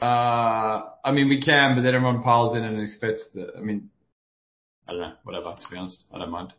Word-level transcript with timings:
Uh, 0.00 0.90
I 1.04 1.12
mean, 1.12 1.28
we 1.28 1.40
can, 1.40 1.74
but 1.74 1.82
then 1.82 1.94
everyone 1.94 2.22
piles 2.22 2.56
in 2.56 2.64
and 2.64 2.80
expects 2.80 3.24
that. 3.34 3.54
I 3.56 3.60
mean, 3.60 3.90
I 4.86 4.92
don't 4.92 5.00
know. 5.00 5.12
Whatever. 5.24 5.56
To 5.60 5.68
be 5.70 5.76
honest, 5.76 6.04
I 6.12 6.18
don't 6.18 6.30
mind. 6.30 6.52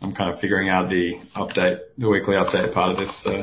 I'm 0.00 0.14
kind 0.14 0.32
of 0.32 0.40
figuring 0.40 0.68
out 0.68 0.90
the 0.90 1.14
update, 1.34 1.78
the 1.96 2.08
weekly 2.08 2.36
update 2.36 2.72
part 2.72 2.92
of 2.92 2.98
this. 2.98 3.22
So. 3.24 3.42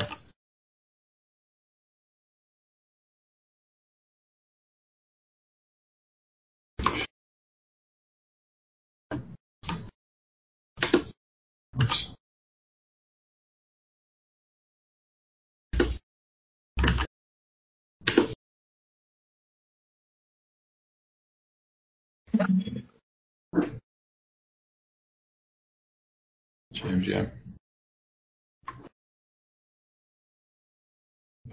Yeah. 26.86 27.25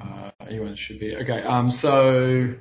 Uh, 0.01 0.31
anyone 0.47 0.77
should 0.77 1.01
be 1.01 1.17
okay. 1.17 1.43
Um, 1.43 1.71
so 1.71 2.55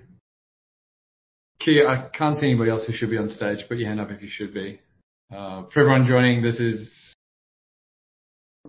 Kia, 1.59 1.87
I 1.87 2.07
can't 2.17 2.37
see 2.37 2.45
anybody 2.45 2.71
else 2.71 2.85
who 2.87 2.93
should 2.93 3.09
be 3.09 3.17
on 3.17 3.27
stage. 3.27 3.65
Put 3.67 3.77
your 3.77 3.89
hand 3.89 3.99
up 3.99 4.09
if 4.09 4.21
you 4.21 4.29
should 4.29 4.53
be. 4.53 4.79
Uh, 5.31 5.63
for 5.73 5.81
everyone 5.81 6.05
joining, 6.05 6.41
this 6.41 6.59
is 6.59 7.13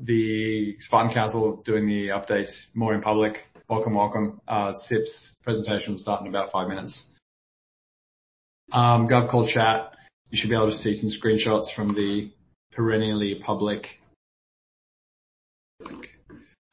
the 0.00 0.76
Spartan 0.80 1.12
Council 1.12 1.62
doing 1.64 1.86
the 1.86 2.08
update 2.08 2.50
more 2.74 2.94
in 2.94 3.02
public. 3.02 3.38
Welcome, 3.68 3.94
welcome. 3.94 4.40
Uh, 4.48 4.72
SIP's 4.86 5.36
presentation 5.44 5.92
will 5.92 5.98
start 5.98 6.22
in 6.22 6.26
about 6.26 6.50
five 6.50 6.68
minutes. 6.68 7.04
Um, 8.72 9.08
GovCall 9.08 9.48
chat. 9.48 9.92
You 10.30 10.38
should 10.38 10.50
be 10.50 10.56
able 10.56 10.70
to 10.70 10.78
see 10.78 10.94
some 10.94 11.10
screenshots 11.10 11.72
from 11.76 11.94
the 11.94 12.30
perennially 12.72 13.40
public, 13.44 13.86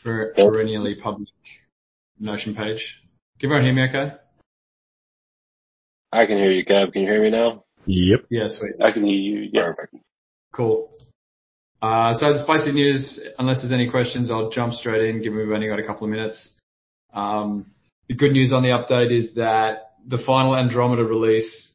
perennially 0.03 0.95
public 0.95 1.27
Notion 2.19 2.53
page. 2.53 3.01
Can 3.39 3.49
everyone 3.49 3.65
hear 3.65 3.73
me 3.73 3.89
okay? 3.89 4.15
I 6.11 6.25
can 6.25 6.37
hear 6.37 6.51
you, 6.51 6.65
Gav. 6.65 6.91
Can 6.91 7.03
you 7.03 7.07
hear 7.07 7.23
me 7.23 7.29
now? 7.29 7.63
Yep. 7.85 8.25
Yeah, 8.29 8.47
sweet. 8.49 8.73
I 8.83 8.91
can 8.91 9.05
hear 9.05 9.13
you. 9.13 9.49
Yeah. 9.53 9.67
Perfect. 9.67 9.95
Cool. 10.53 10.89
Uh, 11.81 12.13
so 12.15 12.33
the 12.33 12.39
spicy 12.39 12.73
news, 12.73 13.21
unless 13.37 13.61
there's 13.61 13.71
any 13.71 13.89
questions, 13.89 14.29
I'll 14.29 14.49
jump 14.49 14.73
straight 14.73 15.09
in, 15.09 15.21
given 15.21 15.39
we've 15.39 15.51
only 15.51 15.67
got 15.67 15.79
a 15.79 15.85
couple 15.85 16.05
of 16.05 16.11
minutes. 16.11 16.55
Um, 17.13 17.67
the 18.09 18.15
good 18.15 18.33
news 18.33 18.51
on 18.51 18.63
the 18.63 18.69
update 18.69 19.17
is 19.17 19.35
that 19.35 19.91
the 20.05 20.17
final 20.17 20.55
Andromeda 20.55 21.03
release 21.03 21.68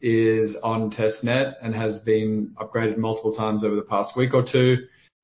is 0.00 0.56
on 0.62 0.90
testnet 0.90 1.54
and 1.62 1.74
has 1.74 1.98
been 2.00 2.54
upgraded 2.56 2.96
multiple 2.96 3.34
times 3.34 3.64
over 3.64 3.74
the 3.74 3.82
past 3.82 4.16
week 4.16 4.34
or 4.34 4.44
two. 4.44 4.76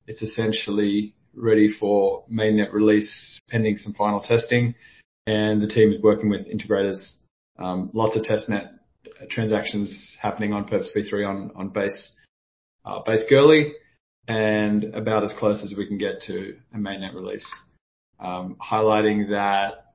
It's 0.07 0.21
essentially 0.21 1.13
ready 1.33 1.73
for 1.79 2.23
mainnet 2.31 2.73
release, 2.73 3.39
pending 3.49 3.77
some 3.77 3.93
final 3.93 4.21
testing, 4.21 4.75
and 5.27 5.61
the 5.61 5.67
team 5.67 5.91
is 5.91 6.01
working 6.01 6.29
with 6.29 6.47
integrators. 6.47 7.15
Um, 7.57 7.89
lots 7.93 8.15
of 8.15 8.23
testnet 8.23 8.69
transactions 9.29 10.17
happening 10.21 10.53
on 10.53 10.65
Perps 10.65 10.87
v3 10.95 11.27
on 11.55 11.71
uh, 12.85 12.99
Base 13.05 13.23
Goerli 13.31 13.71
and 14.27 14.95
about 14.95 15.23
as 15.23 15.33
close 15.37 15.63
as 15.63 15.75
we 15.77 15.87
can 15.87 15.97
get 15.97 16.21
to 16.21 16.57
a 16.73 16.77
mainnet 16.77 17.13
release. 17.13 17.47
Um, 18.19 18.57
highlighting 18.61 19.29
that 19.29 19.93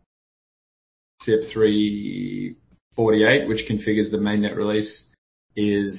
step 1.22 1.40
three. 1.52 2.56
48, 3.00 3.48
which 3.48 3.64
configures 3.66 4.10
the 4.10 4.18
mainnet 4.18 4.54
release, 4.54 5.08
is 5.56 5.98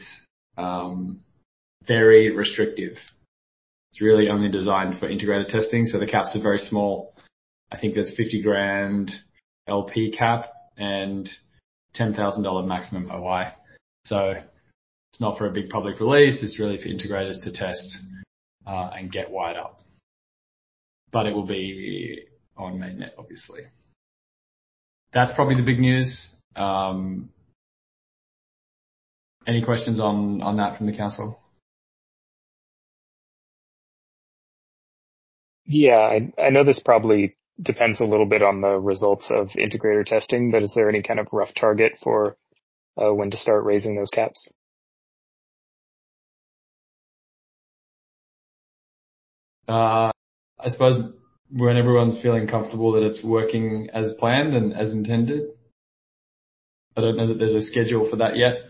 um, 0.56 1.20
very 1.88 2.30
restrictive. 2.30 2.92
It's 3.92 4.02
really 4.02 4.30
only 4.30 4.50
designed 4.50 5.00
for 5.00 5.10
integrated 5.10 5.48
testing, 5.48 5.88
so 5.88 5.98
the 5.98 6.06
caps 6.06 6.36
are 6.36 6.44
very 6.44 6.60
small. 6.60 7.16
I 7.72 7.80
think 7.80 7.96
there's 7.96 8.16
50 8.16 8.44
grand 8.44 9.10
LP 9.68 10.14
cap 10.16 10.46
and 10.78 11.28
$10,000 12.00 12.68
maximum 12.68 13.10
OI. 13.10 13.52
So 14.06 14.36
it's 15.12 15.20
not 15.20 15.40
for 15.40 15.48
a 15.48 15.52
big 15.52 15.72
public 15.72 16.00
release. 16.00 16.44
It's 16.44 16.60
really 16.60 16.78
for 16.78 16.88
integrators 16.88 17.44
to 17.46 17.52
test 17.52 17.98
uh, 18.68 18.92
and 18.96 19.12
get 19.12 19.32
wired 19.32 19.58
up. 19.58 19.80
But 21.12 21.26
it 21.26 21.34
will 21.34 21.48
be 21.48 22.26
on 22.56 22.78
mainnet, 22.78 23.14
obviously. 23.18 23.62
That's 25.14 25.34
probably 25.34 25.56
the 25.56 25.64
big 25.64 25.80
news. 25.80 26.28
Um, 26.56 27.30
any 29.48 29.64
questions 29.64 30.00
on, 30.00 30.42
on 30.42 30.58
that 30.58 30.78
from 30.78 30.88
the 30.88 30.96
council? 30.96 31.40
Yeah, 35.66 35.98
I, 35.98 36.34
I 36.42 36.50
know 36.50 36.64
this 36.64 36.82
probably 36.84 37.36
depends 37.62 38.02
a 38.02 38.06
little 38.06 38.26
bit 38.26 38.42
on 38.42 38.62
the 38.62 38.78
results 38.78 39.30
of 39.32 39.50
integrator 39.50 40.06
testing, 40.06 40.52
but 40.52 40.64
is 40.64 40.74
there 40.76 40.90
any 40.90 41.02
kind 41.02 41.20
of 41.20 41.28
rough 41.32 41.54
target 41.54 41.94
for 42.04 42.36
uh, 43.02 43.14
when 43.14 43.32
to 43.32 43.38
start 43.38 43.64
raising 43.64 43.96
those 43.96 44.10
caps? 44.10 44.52
Uh, 49.68 50.12
I 50.60 50.70
suppose 50.70 51.14
when 51.50 51.78
everyone's 51.78 52.22
feeling 52.22 52.48
comfortable 52.48 52.94
that 52.94 53.04
it's 53.04 53.24
working 53.24 53.90
as 53.94 54.12
planned 54.20 54.54
and 54.54 54.74
as 54.74 54.92
intended. 54.92 55.52
I 56.96 57.02
don't 57.02 57.18
know 57.18 57.28
that 57.28 57.40
there's 57.40 57.54
a 57.54 57.62
schedule 57.62 58.10
for 58.10 58.18
that 58.18 58.36
yet, 58.36 58.64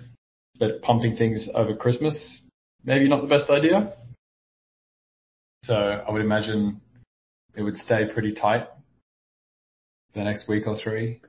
but 0.59 0.81
pumping 0.81 1.15
things 1.15 1.47
over 1.55 1.75
Christmas, 1.75 2.41
maybe 2.83 3.09
not 3.09 3.21
the 3.21 3.27
best 3.27 3.49
idea. 3.49 3.93
So 5.63 5.75
I 5.75 6.11
would 6.11 6.21
imagine 6.21 6.81
it 7.55 7.63
would 7.63 7.77
stay 7.77 8.05
pretty 8.11 8.33
tight 8.33 8.67
for 10.11 10.19
the 10.19 10.25
next 10.25 10.47
week 10.47 10.67
or 10.67 10.77
three. 10.77 11.21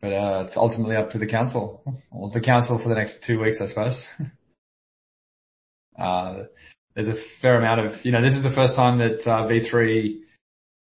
But 0.00 0.12
uh, 0.12 0.44
it's 0.46 0.56
ultimately 0.56 0.96
up 0.96 1.10
to 1.10 1.18
the 1.18 1.26
council, 1.26 1.82
or 2.12 2.30
the 2.30 2.40
council 2.40 2.80
for 2.80 2.88
the 2.88 2.94
next 2.94 3.24
two 3.26 3.40
weeks, 3.40 3.60
I 3.60 3.66
suppose. 3.66 4.06
uh, 5.98 6.44
there's 6.94 7.08
a 7.08 7.16
fair 7.42 7.58
amount 7.58 7.80
of, 7.80 8.04
you 8.04 8.12
know, 8.12 8.22
this 8.22 8.34
is 8.34 8.42
the 8.42 8.54
first 8.54 8.76
time 8.76 8.98
that 8.98 9.20
uh, 9.26 9.48
V3 9.48 10.14
um, 10.14 10.24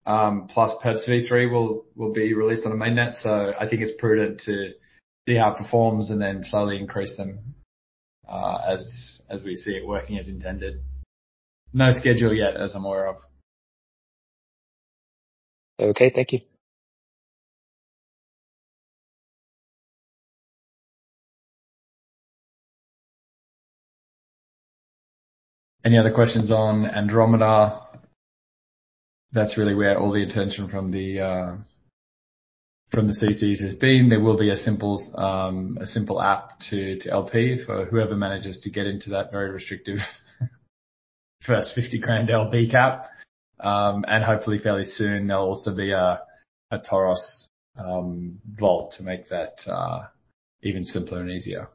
plus 0.07 0.72
Perps 0.81 1.07
V3 1.09 1.51
will 1.51 1.85
will 1.95 2.13
be 2.13 2.34
released 2.34 2.66
on 2.66 2.72
a 2.72 2.75
mainnet. 2.75 3.22
So 3.22 3.53
I 3.59 3.68
think 3.68 3.81
it's 3.81 4.00
prudent 4.00 4.41
to 4.45 4.72
see 5.28 5.35
how 5.35 5.51
it 5.51 5.57
performs 5.57 6.09
and 6.09 6.22
then 6.22 6.44
slowly 6.44 6.78
increase 6.78 7.18
them 7.18 7.40
uh, 8.28 8.59
as 8.67 9.22
as 9.29 9.44
we 9.44 9.56
see 9.56 9.72
it 9.72 9.85
working 9.85 10.17
as 10.17 10.28
intended. 10.28 10.81
No 11.73 11.91
schedule 11.91 12.34
yet, 12.34 12.56
as 12.56 12.73
I'm 12.73 12.85
aware 12.85 13.07
of. 13.07 13.17
Okay, 15.79 16.12
thank 16.16 16.31
you. 16.31 16.40
Any 25.85 25.97
other 25.97 26.12
questions 26.12 26.51
on 26.51 26.85
Andromeda? 26.85 27.86
That's 29.33 29.57
really 29.57 29.75
where 29.75 29.99
all 29.99 30.11
the 30.11 30.23
attention 30.23 30.69
from 30.69 30.91
the 30.91 31.19
uh, 31.19 31.55
from 32.91 33.07
the 33.07 33.13
CCs 33.13 33.61
has 33.61 33.73
been. 33.73 34.07
There 34.09 34.21
will 34.21 34.38
be 34.38 34.49
a 34.49 34.57
simple 34.57 35.01
um, 35.15 35.77
a 35.81 35.85
simple 35.85 36.21
app 36.21 36.59
to 36.69 36.97
to 36.99 37.11
LP 37.11 37.63
for 37.66 37.85
whoever 37.85 38.16
manages 38.16 38.59
to 38.61 38.71
get 38.71 38.85
into 38.85 39.09
that 39.11 39.31
very 39.31 39.51
restrictive 39.51 39.97
first 41.45 41.75
50 41.75 41.99
grand 41.99 42.29
LP 42.31 42.69
cap. 42.69 43.09
Um, 43.59 44.05
and 44.07 44.23
hopefully 44.23 44.59
fairly 44.59 44.85
soon 44.85 45.27
there'll 45.27 45.47
also 45.47 45.75
be 45.75 45.91
a 45.91 46.22
a 46.72 46.79
Toros 46.79 47.49
um, 47.78 48.40
vault 48.55 48.93
to 48.97 49.03
make 49.03 49.29
that 49.29 49.59
uh, 49.67 50.07
even 50.61 50.84
simpler 50.84 51.22
and 51.22 51.29
easier. 51.29 51.69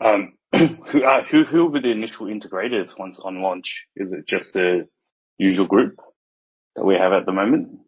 Um, 0.00 0.34
who, 0.52 1.04
uh, 1.04 1.22
who, 1.30 1.44
who 1.44 1.62
will 1.64 1.72
be 1.72 1.80
the 1.80 1.90
initial 1.90 2.26
integrators 2.26 2.88
once 2.98 3.18
on 3.22 3.42
launch? 3.42 3.86
Is 3.96 4.12
it 4.12 4.26
just 4.26 4.52
the 4.52 4.88
usual 5.38 5.66
group 5.66 5.96
that 6.76 6.84
we 6.84 6.94
have 6.94 7.12
at 7.12 7.26
the 7.26 7.32
moment? 7.32 7.80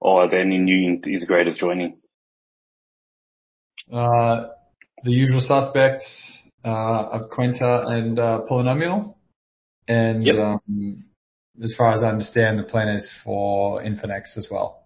Or 0.00 0.22
are 0.22 0.30
there 0.30 0.40
any 0.40 0.58
new 0.58 1.00
integrators 1.00 1.58
joining? 1.58 1.98
Uh, 3.92 4.48
the 5.04 5.10
usual 5.10 5.40
suspects, 5.40 6.38
uh, 6.64 7.08
of 7.10 7.30
Kwenta 7.30 7.86
and, 7.88 8.18
uh, 8.18 8.42
Polynomial. 8.48 9.14
And, 9.86 10.24
yep. 10.24 10.36
um, 10.36 11.04
as 11.62 11.74
far 11.76 11.92
as 11.92 12.02
I 12.02 12.08
understand, 12.08 12.58
the 12.58 12.64
plan 12.64 12.88
is 12.88 13.10
for 13.24 13.82
Infinex 13.82 14.36
as 14.36 14.48
well. 14.50 14.84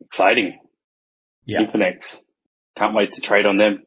Exciting. 0.00 0.58
Yeah. 1.44 1.60
Infinex. 1.60 2.02
Can't 2.76 2.94
wait 2.94 3.12
to 3.14 3.20
trade 3.20 3.46
on 3.46 3.56
them. 3.56 3.84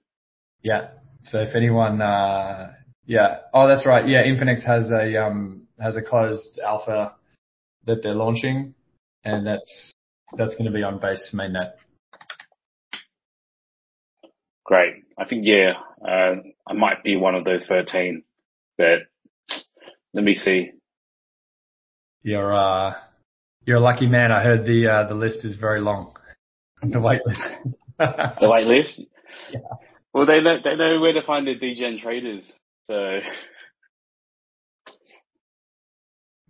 Yeah. 0.62 0.90
So 1.24 1.40
if 1.40 1.56
anyone, 1.56 2.02
uh, 2.02 2.74
yeah. 3.06 3.38
Oh, 3.54 3.68
that's 3.68 3.86
right. 3.86 4.08
Yeah. 4.08 4.24
Infinex 4.24 4.66
has 4.66 4.90
a, 4.92 5.24
um, 5.24 5.64
has 5.80 5.96
a 5.96 6.02
closed 6.02 6.60
alpha 6.64 7.14
that 7.86 8.02
they're 8.04 8.14
launching, 8.14 8.74
and 9.24 9.46
that's 9.46 9.94
that's 10.38 10.56
going 10.56 10.66
to 10.66 10.72
be 10.72 10.84
on 10.84 11.00
base 11.00 11.32
mainnet. 11.34 11.74
Great. 14.66 15.04
I 15.18 15.26
think 15.26 15.44
yeah, 15.46 15.74
uh, 16.08 16.36
I 16.68 16.74
might 16.74 17.04
be 17.04 17.18
one 17.18 17.36
of 17.36 17.44
those 17.44 17.66
thirteen. 17.68 18.24
But 18.78 19.00
let 20.14 20.24
me 20.24 20.36
see. 20.36 20.72
You're 22.24 22.54
uh, 22.54 22.94
you're 23.66 23.78
a 23.78 23.82
lucky 23.82 24.08
man. 24.08 24.32
I 24.32 24.42
heard 24.42 24.66
the 24.66 24.88
uh, 24.88 25.08
the 25.08 25.16
list 25.16 25.44
is 25.44 25.58
very 25.58 25.82
long. 25.82 26.16
The 26.86 27.00
wait 27.00 27.22
list. 27.26 27.40
the 27.98 28.50
wait 28.50 28.68
list. 28.68 29.02
Yeah. 29.52 29.60
Well, 30.14 30.26
they 30.26 30.42
know 30.42 30.58
they 30.64 30.76
know 30.76 31.00
where 31.02 31.14
to 31.14 31.24
find 31.24 31.48
the 31.48 31.56
degen 31.56 32.00
traders. 32.00 32.44
So 32.88 33.20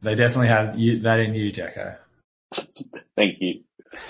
they 0.04 0.16
definitely 0.16 0.50
have 0.50 0.78
you, 0.78 1.00
that 1.02 1.20
in 1.20 1.34
you, 1.34 1.52
Jacko. 1.52 1.96
Thank 3.16 3.38
you. 3.40 3.62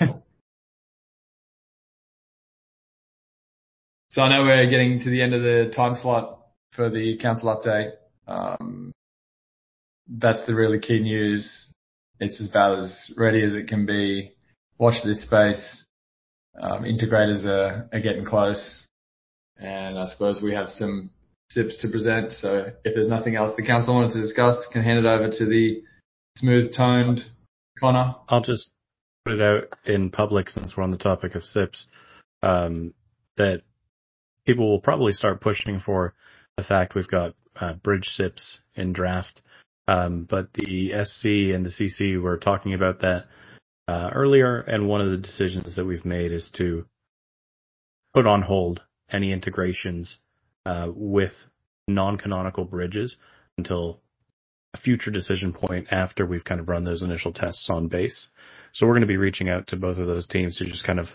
so 4.10 4.22
I 4.22 4.28
know 4.28 4.42
we're 4.42 4.68
getting 4.68 5.00
to 5.00 5.10
the 5.10 5.22
end 5.22 5.34
of 5.34 5.42
the 5.42 5.72
time 5.74 5.94
slot 5.94 6.40
for 6.72 6.90
the 6.90 7.16
council 7.18 7.54
update. 7.54 7.92
Um, 8.26 8.90
that's 10.08 10.44
the 10.46 10.54
really 10.54 10.80
key 10.80 10.98
news. 10.98 11.68
It's 12.18 12.44
about 12.44 12.78
as 12.78 13.12
ready 13.16 13.42
as 13.44 13.54
it 13.54 13.68
can 13.68 13.86
be. 13.86 14.32
Watch 14.78 15.04
this 15.04 15.22
space. 15.24 15.84
Um, 16.60 16.82
integrators 16.84 17.44
are, 17.44 17.88
are 17.92 18.00
getting 18.00 18.24
close. 18.24 18.84
And 19.56 19.98
I 19.98 20.06
suppose 20.06 20.40
we 20.42 20.54
have 20.54 20.68
some 20.68 21.10
SIPs 21.50 21.80
to 21.82 21.88
present. 21.88 22.32
So 22.32 22.72
if 22.84 22.94
there's 22.94 23.08
nothing 23.08 23.36
else 23.36 23.52
the 23.56 23.66
council 23.66 23.94
wanted 23.94 24.12
to 24.12 24.22
discuss, 24.22 24.66
can 24.72 24.82
hand 24.82 24.98
it 24.98 25.08
over 25.08 25.30
to 25.30 25.46
the 25.46 25.82
smooth 26.36 26.74
toned 26.74 27.24
Connor. 27.78 28.14
I'll 28.28 28.40
just 28.40 28.70
put 29.24 29.34
it 29.34 29.42
out 29.42 29.76
in 29.84 30.10
public 30.10 30.48
since 30.48 30.76
we're 30.76 30.84
on 30.84 30.90
the 30.90 30.98
topic 30.98 31.34
of 31.34 31.44
SIPs, 31.44 31.86
um, 32.42 32.94
that 33.36 33.62
people 34.46 34.68
will 34.68 34.80
probably 34.80 35.12
start 35.12 35.40
pushing 35.40 35.80
for 35.80 36.14
the 36.56 36.62
fact 36.62 36.94
we've 36.94 37.08
got 37.08 37.34
uh, 37.60 37.74
bridge 37.74 38.08
SIPs 38.08 38.60
in 38.74 38.92
draft. 38.92 39.42
Um, 39.86 40.26
but 40.28 40.52
the 40.54 40.92
SC 41.04 41.54
and 41.54 41.64
the 41.64 41.70
CC 41.70 42.20
were 42.20 42.38
talking 42.38 42.74
about 42.74 43.00
that 43.00 43.26
uh, 43.86 44.10
earlier, 44.14 44.60
and 44.60 44.88
one 44.88 45.02
of 45.02 45.10
the 45.10 45.18
decisions 45.18 45.76
that 45.76 45.84
we've 45.84 46.04
made 46.06 46.32
is 46.32 46.50
to 46.54 46.86
put 48.14 48.26
on 48.26 48.42
hold 48.42 48.80
any 49.14 49.32
integrations 49.32 50.18
uh, 50.66 50.88
with 50.94 51.32
non-canonical 51.86 52.64
bridges 52.64 53.16
until 53.56 54.00
a 54.74 54.78
future 54.78 55.10
decision 55.10 55.52
point 55.52 55.86
after 55.90 56.26
we've 56.26 56.44
kind 56.44 56.60
of 56.60 56.68
run 56.68 56.84
those 56.84 57.02
initial 57.02 57.32
tests 57.32 57.68
on 57.70 57.88
base. 57.88 58.28
So 58.72 58.86
we're 58.86 58.94
going 58.94 59.02
to 59.02 59.06
be 59.06 59.16
reaching 59.16 59.48
out 59.48 59.68
to 59.68 59.76
both 59.76 59.98
of 59.98 60.06
those 60.06 60.26
teams 60.26 60.58
to 60.58 60.64
just 60.64 60.84
kind 60.84 60.98
of 60.98 61.06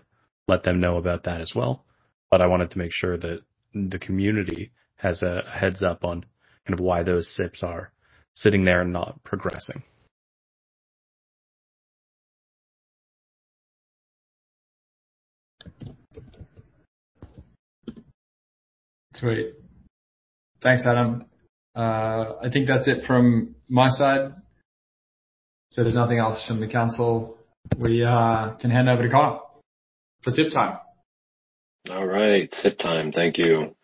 let 0.48 0.63
them 0.63 0.80
know 0.80 0.98
about 0.98 1.24
that 1.24 1.42
as 1.42 1.54
well. 1.54 1.84
But 2.31 2.42
I 2.42 2.48
wanted 2.48 2.72
to 2.72 2.78
make 2.78 2.94
sure 2.94 3.18
that 3.18 3.42
the 3.74 4.00
community 4.00 4.72
has 4.95 5.22
a 5.22 5.44
heads 5.52 5.84
up 5.84 6.04
on 6.04 6.25
kind 6.66 6.80
of 6.80 6.80
why 6.80 7.04
those 7.04 7.28
SIPs 7.36 7.63
are 7.63 7.92
sitting 8.34 8.63
there 8.63 8.81
and 8.81 8.94
not 8.94 9.24
progressing. 9.24 9.84
Sweet. 19.19 19.54
Thanks, 20.63 20.86
Adam. 20.86 21.25
Uh, 21.75 22.36
I 22.42 22.50
think 22.51 22.68
that's 22.68 22.88
it 22.88 23.04
from 23.06 23.56
my 23.68 23.89
side. 23.89 24.33
So 25.71 25.83
there's 25.83 25.95
nothing 25.95 26.19
else 26.19 26.42
from 26.48 26.62
the 26.62 26.68
council. 26.68 27.38
We 27.77 28.04
uh, 28.04 28.56
can 28.62 28.71
hand 28.71 28.88
over 28.88 29.04
to 29.04 29.10
Connor 29.10 29.39
for 30.24 30.31
SIP 30.31 30.54
time. 30.54 30.77
All 31.89 32.06
right, 32.06 32.50
SIP 32.54 32.77
time. 32.77 33.12
Thank 33.12 33.38
you. 33.38 33.75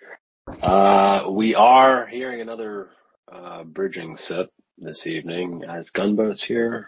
Uh, 0.48 1.30
we 1.32 1.54
are 1.54 2.08
hearing 2.08 2.40
another 2.40 2.90
bridging 3.66 4.16
SIP 4.16 4.50
this 4.78 5.06
evening 5.06 5.64
as 5.68 5.90
Gunboats 5.90 6.46
here. 6.46 6.88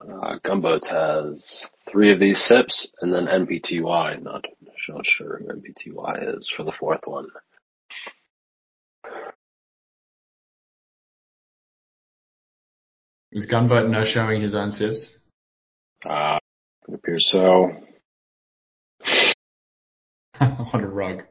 Uh, 0.00 0.36
Gunboats 0.42 0.88
has 0.88 1.64
three 1.90 2.12
of 2.12 2.20
these 2.20 2.38
SIPs 2.48 2.90
and 3.02 3.12
then 3.12 3.26
NPTY. 3.26 4.22
Not, 4.22 4.44
not 4.88 5.04
sure 5.04 5.38
who 5.38 5.48
NPTY 5.48 6.36
is 6.38 6.50
for 6.56 6.64
the 6.64 6.72
fourth 6.78 7.00
one. 7.04 7.26
Is 13.32 13.46
Gunboat 13.46 13.90
no 13.90 14.04
showing 14.04 14.42
his 14.42 14.54
own 14.54 14.72
SIPs? 14.72 15.16
Uh, 16.04 16.38
it 16.88 16.94
appears 16.94 17.28
so. 17.30 17.70
what 20.38 20.82
a 20.82 20.86
rug. 20.86 21.22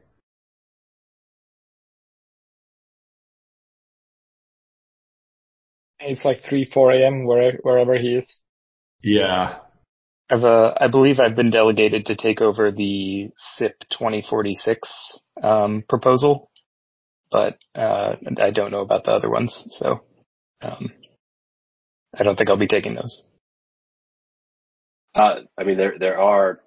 It's 5.98 6.24
like 6.24 6.42
3, 6.48 6.70
4 6.72 6.92
a.m. 6.92 7.24
Where, 7.26 7.58
wherever 7.62 7.98
he 7.98 8.14
is. 8.14 8.40
Yeah. 9.02 9.58
I've, 10.30 10.44
uh, 10.44 10.74
I 10.80 10.88
believe 10.88 11.18
I've 11.18 11.34
been 11.34 11.50
delegated 11.50 12.06
to 12.06 12.16
take 12.16 12.40
over 12.40 12.70
the 12.70 13.30
SIP 13.36 13.74
2046 13.90 15.18
um, 15.42 15.82
proposal, 15.88 16.50
but 17.30 17.58
uh, 17.74 18.14
I 18.40 18.50
don't 18.50 18.70
know 18.70 18.80
about 18.80 19.04
the 19.04 19.10
other 19.10 19.28
ones, 19.28 19.64
so 19.70 20.02
um, 20.62 20.92
I 22.16 22.22
don't 22.22 22.36
think 22.36 22.48
I'll 22.48 22.56
be 22.56 22.68
taking 22.68 22.94
those. 22.94 23.24
Uh, 25.14 25.40
I 25.58 25.64
mean, 25.64 25.76
there 25.76 25.98
there 25.98 26.20
are 26.20 26.60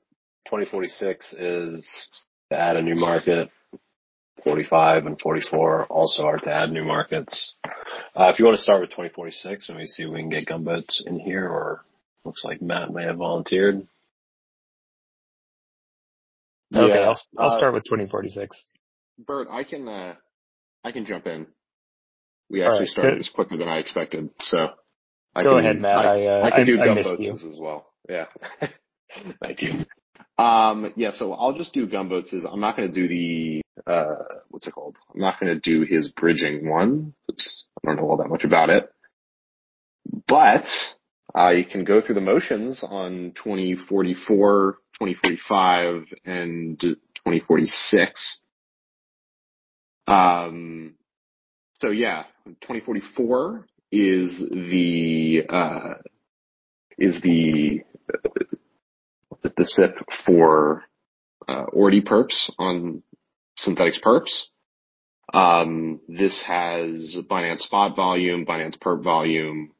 2046 0.47 1.33
is 1.33 1.89
to 2.51 2.59
add 2.59 2.75
a 2.75 2.81
new 2.81 2.95
market. 2.95 3.49
45 4.43 5.05
and 5.05 5.19
44 5.21 5.85
also 5.85 6.23
are 6.23 6.37
to 6.39 6.53
add 6.53 6.69
new 6.69 6.83
markets. 6.83 7.55
Uh, 7.65 8.25
if 8.25 8.39
you 8.39 8.45
want 8.45 8.57
to 8.57 8.63
start 8.63 8.81
with 8.81 8.89
2046, 8.89 9.69
let 9.69 9.77
me 9.77 9.85
see 9.85 10.03
if 10.03 10.09
we 10.09 10.19
can 10.19 10.29
get 10.29 10.45
gunboats 10.45 11.01
in 11.05 11.17
here, 11.17 11.47
or 11.47 11.85
looks 12.25 12.43
like 12.43 12.61
Matt 12.61 12.91
may 12.91 13.03
have 13.03 13.17
volunteered. 13.17 13.87
Okay, 16.75 16.93
yeah, 16.93 17.07
I'll, 17.07 17.21
I'll 17.37 17.51
uh, 17.51 17.57
start 17.57 17.73
with 17.73 17.83
2046. 17.83 18.69
Bert, 19.19 19.47
I 19.51 19.63
can 19.63 19.87
uh, 19.87 20.15
I 20.83 20.91
can 20.91 21.05
jump 21.05 21.27
in. 21.27 21.47
We 22.49 22.63
actually 22.63 22.79
right, 22.79 22.87
started 22.87 23.11
good. 23.11 23.19
this 23.19 23.29
quicker 23.29 23.57
than 23.57 23.67
I 23.67 23.77
expected, 23.77 24.29
so 24.39 24.69
I 25.35 25.43
go 25.43 25.55
can, 25.55 25.59
ahead, 25.59 25.79
Matt. 25.79 26.05
I, 26.05 26.25
I, 26.25 26.41
uh, 26.41 26.45
I 26.45 26.51
can 26.51 26.65
do 26.65 26.81
I, 26.81 26.85
gunboats 26.85 27.43
as 27.43 27.59
well. 27.59 27.85
Yeah, 28.09 28.25
thank 29.41 29.61
you. 29.61 29.85
Um, 30.43 30.93
yeah, 30.95 31.11
so 31.13 31.33
I'll 31.33 31.57
just 31.57 31.73
do 31.73 31.87
gunboats. 31.87 32.33
I'm 32.33 32.59
not 32.59 32.75
going 32.75 32.91
to 32.91 32.93
do 32.93 33.07
the 33.07 33.61
uh, 33.85 34.15
what's 34.49 34.67
it 34.67 34.71
called? 34.71 34.97
I'm 35.13 35.21
not 35.21 35.39
going 35.39 35.53
to 35.53 35.59
do 35.59 35.85
his 35.85 36.09
bridging 36.09 36.69
one. 36.69 37.13
It's, 37.27 37.65
I 37.83 37.87
don't 37.87 37.97
know 37.97 38.09
all 38.09 38.17
that 38.17 38.29
much 38.29 38.43
about 38.43 38.69
it, 38.69 38.91
but 40.27 40.65
I 41.35 41.65
can 41.69 41.83
go 41.83 41.99
through 42.01 42.15
the 42.15 42.21
motions 42.21 42.83
on 42.83 43.33
2044, 43.35 44.77
2045, 44.99 46.03
and 46.25 46.79
2046. 46.79 48.41
Um, 50.07 50.95
so 51.81 51.89
yeah, 51.89 52.23
2044 52.45 53.65
is 53.91 54.37
the 54.37 55.43
uh, 55.49 55.93
is 56.97 57.21
the 57.21 57.81
the 59.43 59.65
SIP 59.65 59.95
for 60.25 60.83
uh, 61.47 61.65
ORDI 61.73 62.03
perps 62.03 62.49
on 62.57 63.03
Synthetix 63.59 64.01
perps. 64.01 64.45
Um, 65.33 65.99
this 66.07 66.43
has 66.45 67.17
Binance 67.29 67.59
spot 67.59 67.95
volume, 67.95 68.45
Binance 68.45 68.77
perp 68.77 69.03
volume, 69.03 69.72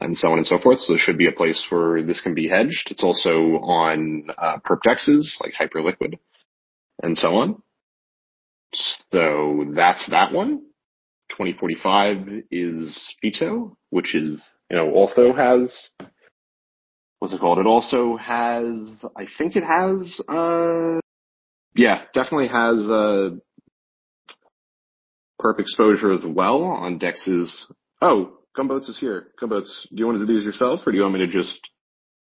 and 0.00 0.16
so 0.16 0.28
on 0.28 0.38
and 0.38 0.46
so 0.46 0.58
forth. 0.58 0.78
So 0.78 0.92
there 0.92 0.98
should 0.98 1.18
be 1.18 1.28
a 1.28 1.32
place 1.32 1.64
where 1.68 2.02
this 2.02 2.20
can 2.20 2.34
be 2.34 2.48
hedged. 2.48 2.90
It's 2.90 3.02
also 3.02 3.30
on 3.30 4.28
uh, 4.36 4.58
perp 4.64 4.80
dexes 4.86 5.36
like 5.42 5.54
Hyperliquid 5.60 6.18
and 7.02 7.16
so 7.16 7.36
on. 7.36 7.62
So 8.74 9.64
that's 9.74 10.06
that 10.10 10.32
one. 10.32 10.62
2045 11.30 12.44
is 12.50 13.14
FITO, 13.22 13.76
which 13.90 14.14
is, 14.14 14.42
you 14.70 14.76
know, 14.76 14.90
also 14.90 15.32
has 15.34 15.90
what's 17.18 17.34
it 17.34 17.40
called? 17.40 17.58
It 17.58 17.66
also 17.66 18.16
has, 18.16 18.64
I 19.16 19.26
think 19.36 19.56
it 19.56 19.64
has, 19.64 20.20
uh, 20.28 21.00
yeah, 21.74 22.02
definitely 22.14 22.48
has, 22.48 22.80
uh, 22.80 23.30
perp 25.40 25.60
exposure 25.60 26.12
as 26.12 26.24
well 26.24 26.62
on 26.62 26.98
dexes. 26.98 27.66
Oh, 28.00 28.37
Gunboats 28.58 28.88
is 28.88 28.98
here. 28.98 29.28
Gunboats, 29.38 29.86
do 29.88 29.98
you 29.98 30.06
want 30.06 30.18
to 30.18 30.26
do 30.26 30.34
these 30.34 30.44
yourself, 30.44 30.80
or 30.84 30.90
do 30.90 30.96
you 30.96 31.04
want 31.04 31.14
me 31.14 31.20
to 31.20 31.28
just 31.28 31.60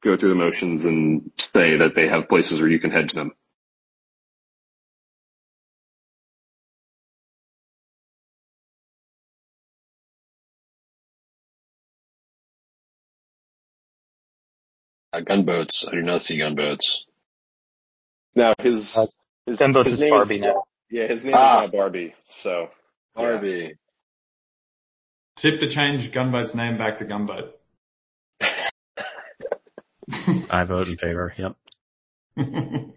go 0.01 0.15
through 0.15 0.29
the 0.29 0.35
motions 0.35 0.81
and 0.81 1.29
say 1.35 1.75
that 1.75 1.95
they 1.97 2.07
have 2.07 2.29
places 2.29 2.61
where 2.61 2.69
you 2.69 2.79
can 2.79 2.91
hedge 2.91 3.11
them? 3.11 3.33
Uh, 15.11 15.19
gunboats. 15.19 15.85
I 15.91 15.95
do 15.95 16.03
not 16.03 16.21
see 16.21 16.37
gunboats. 16.37 17.03
Now 18.33 18.53
his, 18.59 18.89
uh, 18.95 19.07
his 19.45 19.59
gunboats 19.59 19.89
his 19.89 19.99
is 19.99 20.09
Barbie 20.09 20.35
is, 20.35 20.41
now. 20.41 20.63
Yeah, 20.89 21.07
his 21.07 21.25
name 21.25 21.33
ah. 21.35 21.65
is 21.65 21.71
now 21.73 21.77
Barbie. 21.77 22.15
So 22.43 22.69
Barbie. 23.13 23.73
Sip 25.37 25.59
to 25.59 25.69
change 25.73 26.11
Gunboat's 26.13 26.53
name 26.55 26.77
back 26.77 26.97
to 26.99 27.05
Gunboat. 27.05 27.59
I 30.49 30.63
vote 30.65 30.87
in 30.87 30.97
favor. 30.97 31.33
Yep. 31.37 31.55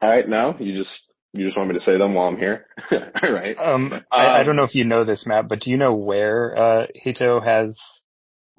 All 0.00 0.08
right, 0.10 0.28
now 0.28 0.56
you 0.58 0.76
just 0.76 0.90
you 1.32 1.44
just 1.46 1.56
want 1.56 1.68
me 1.68 1.74
to 1.74 1.80
say 1.80 1.96
them 1.96 2.14
while 2.14 2.28
I'm 2.28 2.36
here. 2.36 2.66
All 2.90 3.32
right. 3.32 3.56
Um, 3.56 3.92
I, 4.10 4.26
I 4.26 4.40
Um, 4.40 4.46
don't 4.46 4.56
know 4.56 4.64
if 4.64 4.74
you 4.74 4.84
know 4.84 5.04
this, 5.04 5.24
Matt, 5.26 5.48
but 5.48 5.60
do 5.60 5.70
you 5.70 5.76
know 5.76 5.94
where 5.94 6.56
uh, 6.58 6.86
Hito 6.94 7.40
has 7.40 7.78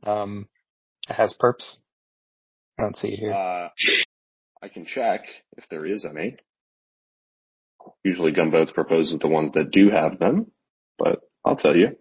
um, 0.05 0.47
has 1.07 1.35
perps? 1.39 1.77
I 2.79 2.83
don't 2.83 2.95
see 2.97 3.09
it 3.09 3.19
here. 3.19 3.33
Uh, 3.33 3.69
I 4.63 4.69
can 4.69 4.85
check 4.85 5.25
if 5.57 5.65
there 5.69 5.85
is 5.85 6.05
any. 6.09 6.37
Usually 8.05 8.31
gunboats 8.31 8.71
propose 8.71 9.11
with 9.11 9.21
the 9.21 9.27
ones 9.27 9.51
that 9.55 9.71
do 9.71 9.89
have 9.89 10.19
them, 10.19 10.51
but 10.97 11.19
I'll 11.43 11.57
tell 11.57 11.75
you. 11.75 11.97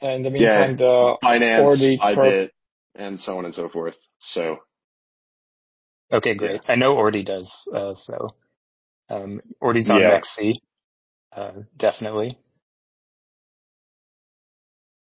In 0.00 0.22
the 0.22 0.30
Yeah. 0.30 0.68
meantime, 0.68 0.76
the 0.78 1.16
Binance, 1.22 1.60
Ordi 1.66 1.98
perp- 2.00 2.16
IBIT, 2.16 2.50
and 2.94 3.20
so 3.20 3.36
on 3.36 3.44
and 3.44 3.54
so 3.54 3.68
forth. 3.68 3.96
So 4.20 4.60
okay, 6.10 6.34
great. 6.34 6.62
I 6.66 6.76
know 6.76 6.94
Ordi 6.96 7.22
does, 7.24 7.52
uh, 7.74 7.92
so 7.92 8.34
um, 9.10 9.42
Ordi's 9.62 9.90
on 9.90 10.00
Yeah. 10.00 10.08
Max 10.08 10.34
C, 10.34 10.62
uh, 11.36 11.52
definitely. 11.76 12.38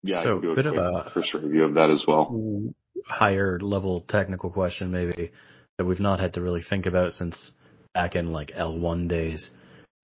yeah, 0.04 0.24
So, 0.24 0.30
I 0.30 0.34
can 0.36 0.42
do 0.42 0.52
a 0.52 0.56
bit 0.56 0.66
of 0.68 0.78
a- 0.78 1.10
first 1.14 1.34
review 1.34 1.66
of 1.66 1.74
that 1.74 1.90
as 1.90 2.06
well. 2.08 2.74
Higher 3.06 3.60
level 3.60 4.02
technical 4.02 4.50
question 4.50 4.92
maybe 4.92 5.32
that 5.78 5.86
we've 5.86 6.00
not 6.00 6.20
had 6.20 6.34
to 6.34 6.42
really 6.42 6.64
think 6.64 6.86
about 6.86 7.14
since 7.14 7.52
back 7.94 8.16
in 8.16 8.32
like 8.32 8.52
L1 8.52 9.08
days. 9.08 9.50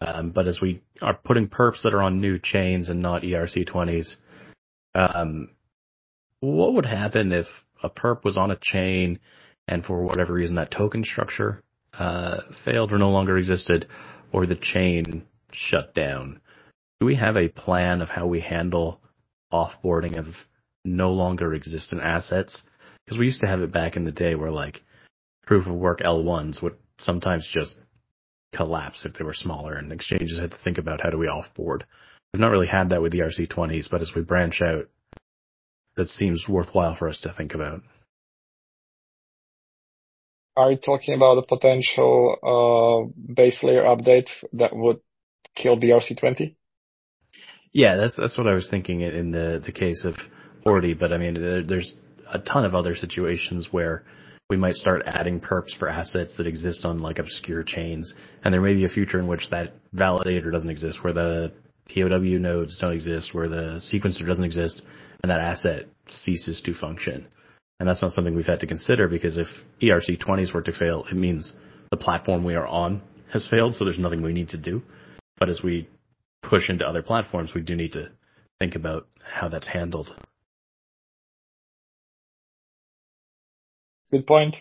Um, 0.01 0.31
but 0.31 0.47
as 0.47 0.59
we 0.61 0.81
are 1.01 1.13
putting 1.13 1.47
perps 1.47 1.83
that 1.83 1.93
are 1.93 2.01
on 2.01 2.19
new 2.19 2.37
chains 2.37 2.89
and 2.89 3.01
not 3.01 3.21
ERC20s, 3.21 4.15
um, 4.95 5.49
what 6.39 6.73
would 6.73 6.85
happen 6.85 7.31
if 7.31 7.47
a 7.81 7.89
perp 7.89 8.23
was 8.23 8.37
on 8.37 8.51
a 8.51 8.57
chain 8.61 9.19
and 9.67 9.83
for 9.83 10.03
whatever 10.03 10.33
reason 10.33 10.55
that 10.55 10.71
token 10.71 11.03
structure 11.03 11.63
uh, 11.97 12.41
failed 12.65 12.91
or 12.91 12.97
no 12.97 13.11
longer 13.11 13.37
existed 13.37 13.87
or 14.31 14.45
the 14.45 14.55
chain 14.55 15.23
shut 15.51 15.93
down? 15.95 16.41
Do 16.99 17.05
we 17.05 17.15
have 17.15 17.37
a 17.37 17.49
plan 17.49 18.01
of 18.01 18.09
how 18.09 18.27
we 18.27 18.41
handle 18.41 18.99
offboarding 19.51 20.17
of 20.17 20.27
no 20.83 21.11
longer 21.11 21.53
existent 21.53 22.01
assets? 22.01 22.61
Because 23.05 23.19
we 23.19 23.25
used 23.25 23.41
to 23.41 23.47
have 23.47 23.61
it 23.61 23.71
back 23.71 23.95
in 23.95 24.05
the 24.05 24.11
day 24.11 24.35
where 24.35 24.51
like 24.51 24.81
proof 25.45 25.67
of 25.67 25.75
work 25.75 25.99
L1s 25.99 26.61
would 26.61 26.75
sometimes 26.97 27.49
just 27.51 27.75
collapse 28.55 29.03
if 29.05 29.13
they 29.13 29.25
were 29.25 29.33
smaller 29.33 29.73
and 29.73 29.91
exchanges 29.91 30.39
had 30.39 30.51
to 30.51 30.57
think 30.63 30.77
about 30.77 31.01
how 31.01 31.09
do 31.09 31.17
we 31.17 31.27
offboard. 31.27 31.81
We've 32.33 32.41
not 32.41 32.51
really 32.51 32.67
had 32.67 32.89
that 32.89 33.01
with 33.01 33.11
the 33.11 33.19
ERC20s, 33.19 33.89
but 33.91 34.01
as 34.01 34.11
we 34.15 34.21
branch 34.21 34.61
out, 34.61 34.89
that 35.95 36.07
seems 36.07 36.45
worthwhile 36.47 36.95
for 36.95 37.09
us 37.09 37.19
to 37.21 37.33
think 37.33 37.53
about. 37.53 37.81
are 40.55 40.71
you 40.71 40.77
talking 40.77 41.15
about 41.15 41.37
a 41.37 41.45
potential 41.47 42.37
uh, 42.43 43.33
base 43.33 43.63
layer 43.63 43.83
update 43.83 44.27
that 44.53 44.75
would 44.75 44.99
kill 45.55 45.79
the 45.79 45.87
BRC20? 45.87 46.55
Yeah, 47.71 47.95
that's 47.95 48.15
that's 48.15 48.37
what 48.37 48.47
I 48.47 48.53
was 48.53 48.69
thinking 48.69 49.01
in 49.01 49.31
the 49.31 49.61
the 49.63 49.71
case 49.71 50.05
of 50.05 50.15
Ordi, 50.65 50.97
but 50.97 51.11
I 51.11 51.17
mean 51.17 51.33
there, 51.33 51.63
there's 51.63 51.95
a 52.33 52.39
ton 52.39 52.65
of 52.65 52.75
other 52.75 52.95
situations 52.95 53.69
where 53.71 54.03
we 54.49 54.57
might 54.57 54.75
start 54.75 55.03
adding 55.05 55.39
perps 55.39 55.77
for 55.77 55.87
assets 55.87 56.35
that 56.37 56.47
exist 56.47 56.83
on 56.83 57.01
like 57.01 57.19
obscure 57.19 57.63
chains, 57.63 58.13
and 58.43 58.53
there 58.53 58.61
may 58.61 58.73
be 58.73 58.85
a 58.85 58.89
future 58.89 59.19
in 59.19 59.27
which 59.27 59.49
that 59.51 59.73
validator 59.95 60.51
doesn't 60.51 60.69
exist, 60.69 61.03
where 61.03 61.13
the 61.13 61.53
POW 61.89 62.37
nodes 62.39 62.77
don't 62.79 62.93
exist, 62.93 63.33
where 63.33 63.47
the 63.47 63.81
sequencer 63.93 64.27
doesn't 64.27 64.43
exist, 64.43 64.81
and 65.21 65.31
that 65.31 65.39
asset 65.39 65.85
ceases 66.09 66.61
to 66.61 66.73
function. 66.73 67.27
And 67.79 67.87
that's 67.87 68.01
not 68.01 68.11
something 68.11 68.35
we've 68.35 68.45
had 68.45 68.59
to 68.61 68.67
consider 68.67 69.07
because 69.07 69.37
if 69.37 69.47
ERC20s 69.81 70.53
were 70.53 70.61
to 70.61 70.71
fail, 70.71 71.05
it 71.09 71.15
means 71.15 71.53
the 71.91 71.97
platform 71.97 72.43
we 72.43 72.55
are 72.55 72.67
on 72.67 73.01
has 73.31 73.47
failed, 73.49 73.75
so 73.75 73.85
there's 73.85 73.99
nothing 73.99 74.21
we 74.21 74.33
need 74.33 74.49
to 74.49 74.57
do. 74.57 74.81
But 75.39 75.49
as 75.49 75.61
we 75.63 75.89
push 76.41 76.69
into 76.69 76.87
other 76.87 77.01
platforms, 77.01 77.53
we 77.53 77.61
do 77.61 77.75
need 77.75 77.93
to 77.93 78.09
think 78.59 78.75
about 78.75 79.07
how 79.23 79.49
that's 79.49 79.67
handled. 79.67 80.13
Good 84.13 84.27
point. 84.27 84.55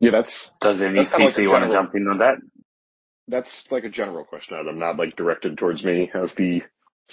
Yeah, 0.00 0.10
that's 0.10 0.50
Does 0.60 0.80
any 0.80 0.96
That's 0.96 1.10
kinda 1.10 1.26
like 1.26 1.34
CC 1.36 1.48
want 1.50 1.70
to 1.70 1.76
jump 1.76 1.94
in 1.94 2.08
on 2.08 2.18
that? 2.18 2.36
that's 3.28 3.66
like 3.70 3.84
a 3.84 3.88
general 3.88 4.24
question. 4.24 4.56
Adam, 4.60 4.78
not 4.78 4.96
like 4.98 5.16
directed 5.16 5.56
towards 5.56 5.84
me 5.84 6.10
as 6.12 6.34
the 6.34 6.60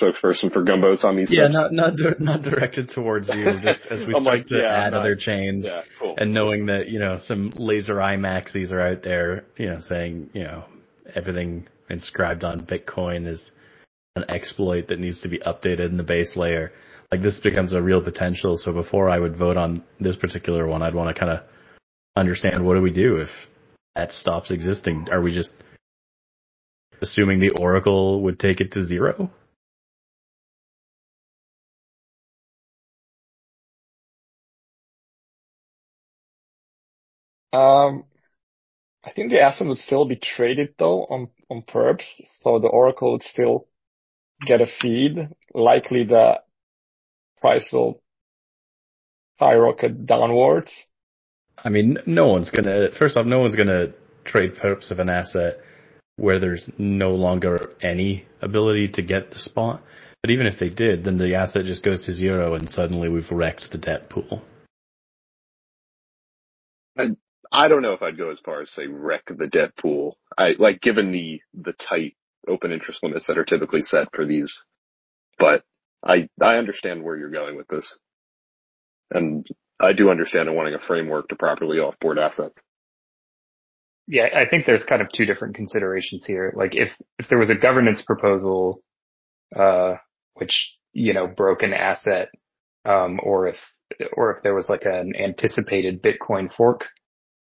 spokesperson 0.01 0.51
for 0.51 0.63
gunboats 0.63 1.03
on 1.05 1.15
these. 1.15 1.29
Yeah, 1.31 1.43
sips. 1.43 1.53
not 1.53 1.71
not 1.71 1.95
di- 1.95 2.15
not 2.23 2.41
directed 2.41 2.89
towards 2.89 3.29
you. 3.29 3.59
Just 3.61 3.85
as 3.85 4.05
we 4.07 4.13
I'm 4.15 4.23
start 4.23 4.37
like, 4.39 4.43
to 4.45 4.57
yeah, 4.57 4.85
add 4.85 4.91
not- 4.91 5.01
other 5.01 5.15
chains, 5.15 5.63
Yeah, 5.65 5.83
cool. 5.99 6.15
and 6.17 6.33
knowing 6.33 6.65
that 6.65 6.89
you 6.89 6.99
know 6.99 7.19
some 7.19 7.53
laser 7.55 8.01
eye 8.01 8.17
maxis 8.17 8.71
are 8.71 8.81
out 8.81 9.03
there, 9.03 9.45
you 9.55 9.67
know, 9.67 9.79
saying 9.79 10.31
you 10.33 10.43
know 10.43 10.63
everything 11.15 11.67
inscribed 11.89 12.43
on 12.43 12.65
Bitcoin 12.65 13.27
is 13.27 13.51
an 14.15 14.25
exploit 14.29 14.87
that 14.87 14.99
needs 14.99 15.21
to 15.21 15.29
be 15.29 15.39
updated 15.39 15.89
in 15.89 15.97
the 15.97 16.03
base 16.03 16.35
layer. 16.35 16.71
Like 17.11 17.21
this 17.21 17.39
becomes 17.39 17.73
a 17.73 17.81
real 17.81 18.01
potential. 18.01 18.57
So 18.57 18.71
before 18.71 19.09
I 19.09 19.19
would 19.19 19.35
vote 19.35 19.57
on 19.57 19.83
this 19.99 20.15
particular 20.15 20.67
one, 20.67 20.81
I'd 20.81 20.95
want 20.95 21.15
to 21.15 21.19
kind 21.19 21.31
of 21.31 21.43
understand 22.15 22.65
what 22.65 22.75
do 22.75 22.81
we 22.81 22.91
do 22.91 23.17
if 23.17 23.29
that 23.95 24.11
stops 24.11 24.51
existing? 24.51 25.07
Are 25.11 25.21
we 25.21 25.33
just 25.33 25.51
assuming 27.01 27.39
the 27.39 27.51
Oracle 27.59 28.21
would 28.23 28.39
take 28.39 28.61
it 28.61 28.71
to 28.73 28.85
zero? 28.85 29.31
Um, 37.51 38.03
I 39.03 39.11
think 39.11 39.31
the 39.31 39.41
asset 39.41 39.67
would 39.67 39.77
still 39.77 40.05
be 40.05 40.17
traded 40.17 40.75
though 40.77 41.03
on, 41.05 41.29
on 41.49 41.61
perps, 41.61 42.05
so 42.41 42.59
the 42.59 42.67
Oracle 42.67 43.13
would 43.13 43.23
still 43.23 43.67
get 44.45 44.61
a 44.61 44.67
feed. 44.67 45.29
Likely 45.53 46.03
the 46.03 46.41
price 47.39 47.69
will 47.71 48.01
skyrocket 49.37 50.05
downwards. 50.05 50.85
I 51.57 51.69
mean, 51.69 51.97
no 52.05 52.27
one's 52.27 52.51
gonna. 52.51 52.89
First 52.97 53.17
off, 53.17 53.25
no 53.25 53.39
one's 53.39 53.55
gonna 53.55 53.87
trade 54.25 54.55
perps 54.55 54.91
of 54.91 54.99
an 54.99 55.09
asset 55.09 55.57
where 56.17 56.39
there's 56.39 56.69
no 56.77 57.11
longer 57.11 57.71
any 57.81 58.25
ability 58.41 58.89
to 58.89 59.01
get 59.01 59.31
the 59.31 59.39
spot. 59.39 59.81
But 60.21 60.31
even 60.31 60.47
if 60.47 60.59
they 60.59 60.69
did, 60.69 61.05
then 61.05 61.17
the 61.17 61.35
asset 61.35 61.65
just 61.65 61.83
goes 61.83 62.05
to 62.05 62.13
zero, 62.13 62.55
and 62.55 62.69
suddenly 62.69 63.07
we've 63.07 63.31
wrecked 63.31 63.71
the 63.71 63.77
debt 63.77 64.09
pool. 64.09 64.41
I 67.51 67.67
don't 67.67 67.81
know 67.81 67.93
if 67.93 68.01
I'd 68.01 68.17
go 68.17 68.31
as 68.31 68.39
far 68.39 68.61
as 68.61 68.71
say 68.71 68.87
wreck 68.87 69.23
the 69.27 69.47
debt 69.47 69.75
pool. 69.77 70.17
I 70.37 70.55
like 70.59 70.81
given 70.81 71.11
the 71.11 71.41
the 71.53 71.73
tight 71.73 72.15
open 72.47 72.71
interest 72.71 73.01
limits 73.03 73.27
that 73.27 73.37
are 73.37 73.45
typically 73.45 73.81
set 73.81 74.09
for 74.13 74.25
these, 74.25 74.63
but 75.37 75.63
I 76.05 76.29
I 76.41 76.55
understand 76.55 77.03
where 77.03 77.17
you're 77.17 77.31
going 77.31 77.57
with 77.57 77.67
this, 77.67 77.97
and 79.11 79.45
I 79.79 79.93
do 79.93 80.09
understand 80.09 80.53
wanting 80.53 80.75
a 80.75 80.79
framework 80.85 81.29
to 81.29 81.35
properly 81.35 81.77
offboard 81.77 82.17
assets. 82.19 82.55
Yeah, 84.07 84.27
I 84.35 84.49
think 84.49 84.65
there's 84.65 84.83
kind 84.89 85.01
of 85.01 85.07
two 85.15 85.25
different 85.25 85.55
considerations 85.55 86.25
here. 86.25 86.53
Like 86.57 86.75
if, 86.75 86.89
if 87.19 87.29
there 87.29 87.37
was 87.37 87.49
a 87.49 87.55
governance 87.55 88.01
proposal, 88.01 88.81
uh, 89.55 89.95
which, 90.33 90.75
you 90.93 91.13
know, 91.13 91.27
broke 91.27 91.61
an 91.61 91.73
asset, 91.73 92.29
um, 92.85 93.19
or 93.21 93.47
if, 93.47 93.57
or 94.13 94.35
if 94.35 94.43
there 94.43 94.55
was 94.55 94.67
like 94.67 94.81
an 94.85 95.13
anticipated 95.15 96.01
Bitcoin 96.01 96.51
fork, 96.51 96.85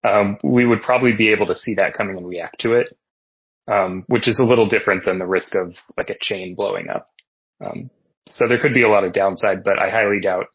um, 0.04 0.38
we 0.44 0.66
would 0.66 0.82
probably 0.82 1.13
be 1.13 1.30
able 1.30 1.48
to 1.48 1.56
see 1.56 1.75
that 1.75 1.94
coming 1.94 2.18
and 2.18 2.27
react 2.27 2.60
to 2.62 2.74
it. 2.74 2.98
Um, 3.70 4.06
which 4.08 4.30
is 4.30 4.39
a 4.39 4.46
little 4.46 4.70
different 4.70 5.04
than 5.04 5.20
the 5.20 5.25
risk 5.25 5.54
of 5.54 5.75
like 5.98 6.10
a 6.10 6.18
chain 6.22 6.56
blowing 6.56 6.88
up. 6.88 7.10
Um, 7.60 7.89
so 8.32 8.48
there 8.48 8.60
could 8.60 8.74
be 8.74 8.84
a 8.84 8.89
lot 8.89 9.04
of 9.04 9.12
downside, 9.12 9.66
but 9.66 9.77
I 9.77 9.89
highly 9.89 10.22
doubt, 10.22 10.46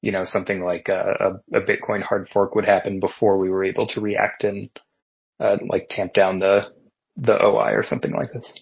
you 0.00 0.12
know, 0.12 0.24
something 0.24 0.62
like 0.62 0.88
a, 0.88 1.40
a, 1.52 1.58
a 1.58 1.60
Bitcoin 1.60 2.02
hard 2.02 2.28
fork 2.32 2.54
would 2.54 2.64
happen 2.64 3.00
before 3.00 3.38
we 3.38 3.48
were 3.48 3.64
able 3.64 3.88
to 3.88 4.00
react 4.00 4.44
and, 4.44 4.70
uh, 5.40 5.56
like 5.68 5.88
tamp 5.90 6.14
down 6.14 6.38
the, 6.38 6.68
the 7.16 7.34
OI 7.34 7.72
or 7.72 7.82
something 7.82 8.12
like 8.12 8.32
this. 8.32 8.54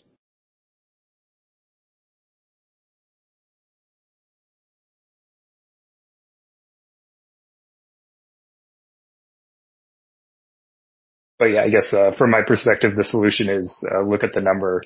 But 11.40 11.47
yeah, 11.47 11.62
I 11.62 11.70
guess 11.70 11.92
uh, 11.94 12.12
from 12.18 12.30
my 12.30 12.42
perspective, 12.47 12.94
the 12.94 13.02
solution 13.02 13.49
is 13.49 13.75
uh, 13.90 14.02
look 14.02 14.23
at 14.23 14.35
the 14.35 14.42
number 14.42 14.82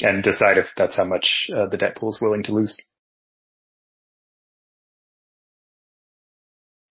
and 0.00 0.22
decide 0.24 0.56
if 0.56 0.64
that's 0.74 0.96
how 0.96 1.04
much 1.04 1.50
uh, 1.54 1.66
the 1.66 1.76
debt 1.76 1.96
pool 1.96 2.08
is 2.08 2.18
willing 2.20 2.42
to 2.44 2.52
lose. 2.52 2.76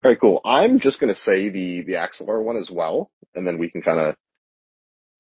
Very 0.04 0.18
cool. 0.18 0.42
I'm 0.44 0.82
just 0.82 1.00
going 1.00 1.14
to 1.14 1.20
say 1.20 1.50
the 1.50 1.82
the 1.84 1.94
Axelar 1.94 2.44
one 2.44 2.58
as 2.58 2.70
well, 2.70 3.10
and 3.34 3.48
then 3.48 3.58
we 3.58 3.70
can 3.70 3.82
kind 3.82 4.00
of 4.00 4.16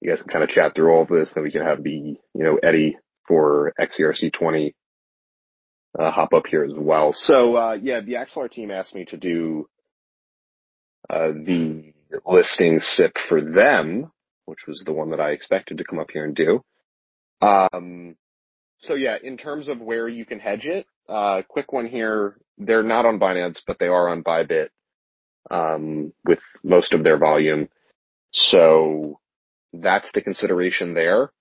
you 0.01 0.09
guys 0.09 0.21
can 0.21 0.29
kind 0.29 0.43
of 0.43 0.49
chat 0.49 0.75
through 0.75 0.91
all 0.91 1.03
of 1.03 1.07
this. 1.07 1.31
Then 1.33 1.45
we 1.45 1.51
can 1.51 1.61
have 1.61 1.81
the 1.81 1.89
you 1.89 2.19
know 2.33 2.59
Eddie 2.61 2.97
for 3.25 3.71
XERC 3.79 4.33
20 4.33 4.75
uh, 5.97 6.11
hop 6.11 6.33
up 6.33 6.47
here 6.47 6.65
as 6.65 6.73
well. 6.75 7.13
So 7.13 7.55
uh, 7.55 7.77
yeah, 7.81 8.01
the 8.01 8.15
Axelar 8.15 8.51
team 8.51 8.71
asked 8.71 8.93
me 8.93 9.05
to 9.05 9.17
do 9.17 9.69
uh, 11.09 11.29
the 11.29 11.93
listing 12.25 12.79
SIP 12.79 13.17
for 13.27 13.41
them, 13.41 14.11
which 14.45 14.67
was 14.67 14.83
the 14.85 14.93
one 14.93 15.11
that 15.11 15.19
I 15.19 15.31
expected 15.31 15.77
to 15.77 15.83
come 15.83 15.99
up 15.99 16.11
here 16.11 16.25
and 16.25 16.35
do. 16.35 16.63
Um, 17.41 18.15
so 18.79 18.95
yeah, 18.95 19.17
in 19.21 19.37
terms 19.37 19.67
of 19.67 19.79
where 19.79 20.07
you 20.07 20.25
can 20.25 20.39
hedge 20.39 20.65
it, 20.65 20.85
uh, 21.07 21.41
quick 21.47 21.71
one 21.71 21.87
here. 21.87 22.37
They're 22.57 22.83
not 22.83 23.05
on 23.05 23.19
Binance, 23.19 23.61
but 23.65 23.77
they 23.79 23.87
are 23.87 24.09
on 24.09 24.23
Bybit, 24.23 24.69
um, 25.51 26.13
with 26.23 26.39
most 26.63 26.93
of 26.93 27.03
their 27.03 27.17
volume. 27.17 27.69
So 28.31 29.19
that's 29.73 30.09
the 30.13 30.21
consideration 30.21 30.93
there. 30.93 31.31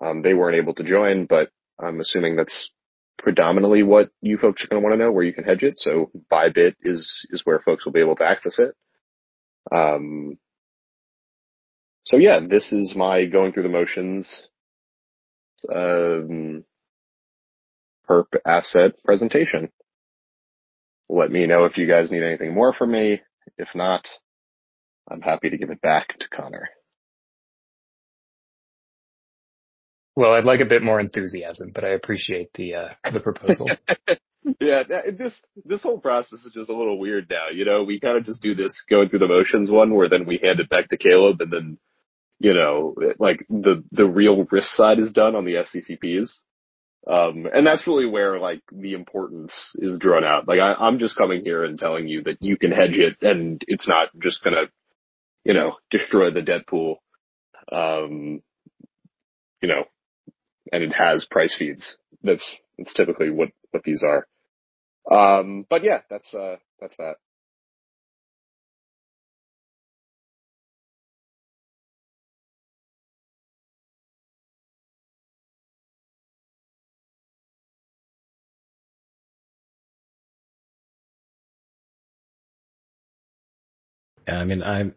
Um, 0.00 0.22
they 0.22 0.34
weren't 0.34 0.56
able 0.56 0.74
to 0.74 0.84
join, 0.84 1.26
but 1.26 1.50
I'm 1.78 2.00
assuming 2.00 2.36
that's 2.36 2.70
predominantly 3.18 3.82
what 3.82 4.10
you 4.20 4.38
folks 4.38 4.64
are 4.64 4.68
going 4.68 4.82
to 4.82 4.84
want 4.84 4.94
to 4.98 5.04
know 5.04 5.12
where 5.12 5.24
you 5.24 5.32
can 5.32 5.44
hedge 5.44 5.62
it. 5.62 5.74
So 5.76 6.10
Bybit 6.32 6.74
is, 6.82 7.26
is 7.30 7.42
where 7.44 7.60
folks 7.60 7.84
will 7.84 7.92
be 7.92 8.00
able 8.00 8.16
to 8.16 8.24
access 8.24 8.58
it. 8.58 8.74
Um, 9.72 10.38
so 12.04 12.16
yeah, 12.16 12.40
this 12.46 12.72
is 12.72 12.94
my 12.96 13.24
going 13.26 13.52
through 13.52 13.62
the 13.62 13.68
motions, 13.68 14.44
um, 15.74 16.64
perp 18.08 18.26
asset 18.46 18.92
presentation. 19.04 19.70
Let 21.08 21.30
me 21.30 21.46
know 21.46 21.64
if 21.64 21.76
you 21.76 21.86
guys 21.86 22.10
need 22.10 22.22
anything 22.22 22.54
more 22.54 22.72
from 22.72 22.92
me. 22.92 23.20
If 23.56 23.68
not, 23.74 24.06
I'm 25.10 25.20
happy 25.20 25.50
to 25.50 25.58
give 25.58 25.70
it 25.70 25.80
back 25.80 26.18
to 26.18 26.28
Connor. 26.28 26.68
Well, 30.16 30.32
I'd 30.32 30.44
like 30.44 30.60
a 30.60 30.66
bit 30.66 30.82
more 30.82 31.00
enthusiasm, 31.00 31.72
but 31.74 31.84
I 31.84 31.88
appreciate 31.88 32.50
the 32.54 32.74
uh, 32.74 33.10
the 33.12 33.20
proposal. 33.20 33.68
yeah, 34.60 34.82
this 35.16 35.32
this 35.64 35.82
whole 35.82 35.98
process 35.98 36.44
is 36.44 36.52
just 36.52 36.70
a 36.70 36.76
little 36.76 36.98
weird 36.98 37.26
now. 37.30 37.48
You 37.52 37.64
know, 37.64 37.82
we 37.82 38.00
kind 38.00 38.18
of 38.18 38.26
just 38.26 38.42
do 38.42 38.54
this 38.54 38.84
going 38.90 39.08
through 39.08 39.20
the 39.20 39.28
motions 39.28 39.70
one, 39.70 39.94
where 39.94 40.08
then 40.08 40.26
we 40.26 40.38
hand 40.42 40.60
it 40.60 40.68
back 40.68 40.88
to 40.88 40.96
Caleb, 40.96 41.40
and 41.40 41.52
then 41.52 41.78
you 42.38 42.52
know, 42.52 42.94
like 43.18 43.46
the 43.48 43.82
the 43.92 44.04
real 44.04 44.44
risk 44.50 44.70
side 44.72 44.98
is 44.98 45.12
done 45.12 45.34
on 45.34 45.44
the 45.44 45.54
SCCPs. 45.54 46.30
Um, 47.06 47.46
and 47.52 47.66
that's 47.66 47.86
really 47.86 48.06
where 48.06 48.38
like 48.38 48.62
the 48.72 48.94
importance 48.94 49.52
is 49.76 49.98
drawn 49.98 50.24
out. 50.24 50.48
Like 50.48 50.60
I, 50.60 50.72
I'm 50.74 50.98
just 50.98 51.16
coming 51.16 51.42
here 51.44 51.64
and 51.64 51.78
telling 51.78 52.08
you 52.08 52.22
that 52.24 52.38
you 52.40 52.56
can 52.56 52.70
hedge 52.70 52.94
it, 52.94 53.16
and 53.22 53.62
it's 53.66 53.88
not 53.88 54.08
just 54.22 54.42
gonna, 54.42 54.64
you 55.44 55.54
know, 55.54 55.76
destroy 55.90 56.30
the 56.30 56.42
debt 56.42 56.66
pool. 56.66 57.02
Um, 57.70 58.42
you 59.60 59.68
know, 59.68 59.84
and 60.72 60.82
it 60.82 60.92
has 60.96 61.26
price 61.30 61.54
feeds. 61.58 61.96
That's 62.22 62.58
that's 62.78 62.94
typically 62.94 63.30
what 63.30 63.50
what 63.70 63.82
these 63.84 64.02
are. 64.06 64.26
Um, 65.10 65.66
but 65.70 65.84
yeah, 65.84 66.00
that's 66.10 66.32
uh, 66.34 66.56
that's 66.80 66.96
that. 66.98 67.16
Yeah, 84.28 84.38
I 84.40 84.44
mean, 84.44 84.62
I'm, 84.62 84.94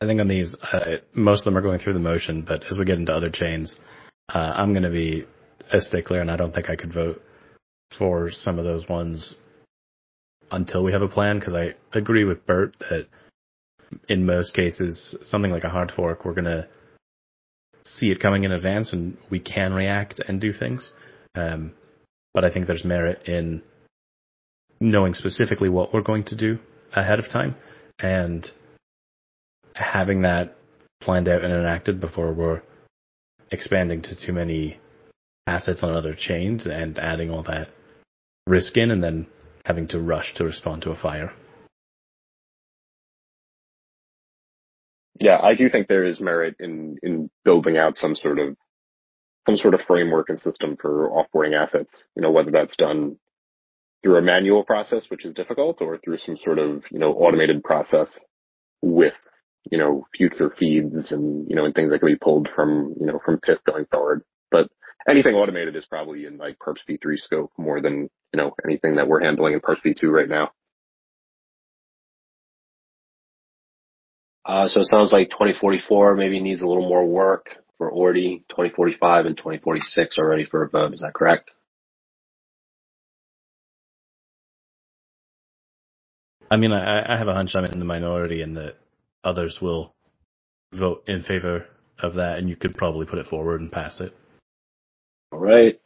I 0.00 0.06
think 0.06 0.20
on 0.20 0.28
these, 0.28 0.54
uh, 0.72 0.96
most 1.14 1.40
of 1.40 1.44
them 1.46 1.58
are 1.58 1.62
going 1.62 1.78
through 1.78 1.94
the 1.94 2.00
motion, 2.00 2.42
but 2.42 2.62
as 2.70 2.78
we 2.78 2.84
get 2.84 2.98
into 2.98 3.12
other 3.12 3.30
chains, 3.30 3.76
uh, 4.34 4.52
I'm 4.56 4.72
going 4.72 4.84
to 4.84 4.90
be 4.90 5.26
a 5.72 5.80
stickler, 5.80 6.20
and 6.20 6.30
I 6.30 6.36
don't 6.36 6.54
think 6.54 6.70
I 6.70 6.76
could 6.76 6.92
vote 6.92 7.22
for 7.98 8.30
some 8.30 8.58
of 8.58 8.64
those 8.64 8.88
ones 8.88 9.34
until 10.52 10.84
we 10.84 10.92
have 10.92 11.02
a 11.02 11.08
plan. 11.08 11.38
Because 11.38 11.54
I 11.54 11.74
agree 11.92 12.24
with 12.24 12.46
Bert 12.46 12.76
that 12.90 13.08
in 14.08 14.24
most 14.24 14.54
cases, 14.54 15.16
something 15.24 15.50
like 15.50 15.64
a 15.64 15.68
hard 15.68 15.90
fork, 15.90 16.24
we're 16.24 16.34
going 16.34 16.44
to 16.44 16.68
see 17.82 18.10
it 18.10 18.20
coming 18.20 18.44
in 18.44 18.52
advance, 18.52 18.92
and 18.92 19.16
we 19.30 19.40
can 19.40 19.72
react 19.72 20.20
and 20.26 20.40
do 20.40 20.52
things. 20.52 20.92
Um, 21.34 21.72
but 22.34 22.44
I 22.44 22.52
think 22.52 22.66
there's 22.66 22.84
merit 22.84 23.26
in 23.26 23.62
knowing 24.80 25.14
specifically 25.14 25.68
what 25.68 25.92
we're 25.92 26.02
going 26.02 26.24
to 26.24 26.36
do 26.36 26.58
ahead 26.94 27.18
of 27.18 27.28
time 27.28 27.56
and 27.98 28.50
having 29.74 30.22
that 30.22 30.56
planned 31.00 31.28
out 31.28 31.44
and 31.44 31.52
enacted 31.52 32.00
before 32.00 32.32
we're 32.32 32.62
expanding 33.50 34.02
to 34.02 34.16
too 34.16 34.32
many 34.32 34.78
assets 35.46 35.82
on 35.82 35.94
other 35.94 36.14
chains 36.14 36.66
and 36.66 36.98
adding 36.98 37.30
all 37.30 37.42
that 37.42 37.68
risk 38.46 38.76
in 38.76 38.90
and 38.90 39.02
then 39.02 39.26
having 39.64 39.88
to 39.88 40.00
rush 40.00 40.34
to 40.34 40.44
respond 40.44 40.82
to 40.82 40.90
a 40.90 40.96
fire. 40.96 41.32
Yeah, 45.20 45.38
I 45.40 45.54
do 45.54 45.68
think 45.70 45.86
there 45.86 46.04
is 46.04 46.20
merit 46.20 46.56
in, 46.58 46.96
in 47.02 47.30
building 47.44 47.76
out 47.76 47.96
some 47.96 48.14
sort 48.16 48.38
of 48.38 48.56
some 49.46 49.56
sort 49.56 49.74
of 49.74 49.80
framework 49.86 50.28
and 50.28 50.38
system 50.38 50.76
for 50.80 51.10
offboarding 51.10 51.54
assets. 51.60 51.90
You 52.16 52.22
know, 52.22 52.30
whether 52.30 52.50
that's 52.50 52.76
done 52.76 53.16
through 54.02 54.18
a 54.18 54.22
manual 54.22 54.64
process, 54.64 55.02
which 55.08 55.24
is 55.24 55.34
difficult, 55.34 55.78
or 55.80 55.98
through 55.98 56.18
some 56.26 56.36
sort 56.44 56.58
of, 56.58 56.82
you 56.90 56.98
know, 56.98 57.12
automated 57.12 57.62
process 57.62 58.08
with, 58.82 59.14
you 59.70 59.78
know, 59.78 60.04
future 60.16 60.52
feeds 60.58 61.12
and, 61.12 61.46
you 61.48 61.54
know, 61.54 61.64
and 61.64 61.74
things 61.74 61.90
that 61.90 62.00
can 62.00 62.08
be 62.08 62.16
pulled 62.16 62.48
from, 62.54 62.94
you 62.98 63.06
know, 63.06 63.20
from 63.24 63.38
Pyth 63.38 63.62
going 63.64 63.86
forward. 63.90 64.22
But 64.50 64.68
anything 65.08 65.34
automated 65.34 65.76
is 65.76 65.86
probably 65.86 66.26
in 66.26 66.36
like 66.36 66.58
Perps 66.58 66.80
v3 66.88 67.16
scope 67.16 67.52
more 67.56 67.80
than, 67.80 68.10
you 68.32 68.38
know, 68.38 68.54
anything 68.64 68.96
that 68.96 69.08
we're 69.08 69.22
handling 69.22 69.54
in 69.54 69.60
Perps 69.60 69.82
v2 69.84 70.10
right 70.10 70.28
now. 70.28 70.50
Uh, 74.44 74.68
so 74.68 74.80
it 74.80 74.86
sounds 74.86 75.12
like 75.12 75.30
2044 75.30 76.16
maybe 76.16 76.40
needs 76.40 76.62
a 76.62 76.66
little 76.66 76.88
more 76.88 77.06
work 77.06 77.50
for 77.78 77.92
Ordi. 77.92 78.42
2045 78.48 79.26
and 79.26 79.36
2046 79.36 80.18
are 80.18 80.28
ready 80.28 80.44
for 80.44 80.64
a 80.64 80.68
vote. 80.68 80.94
Is 80.94 81.00
that 81.00 81.14
correct? 81.14 81.50
I 86.50 86.56
mean, 86.56 86.72
I, 86.72 87.14
I 87.14 87.16
have 87.16 87.28
a 87.28 87.34
hunch 87.34 87.54
I'm 87.54 87.64
in 87.64 87.78
the 87.78 87.84
minority 87.84 88.42
and 88.42 88.56
that 88.56 88.76
others 89.24 89.58
will 89.62 89.94
vote 90.72 91.04
in 91.06 91.22
favor 91.22 91.66
of 91.98 92.16
that, 92.16 92.38
and 92.38 92.48
you 92.48 92.56
could 92.56 92.76
probably 92.76 93.06
put 93.06 93.18
it 93.18 93.26
forward 93.26 93.60
and 93.60 93.70
pass 93.70 94.00
it. 94.00 94.14
All 95.30 95.38
right. 95.38 95.80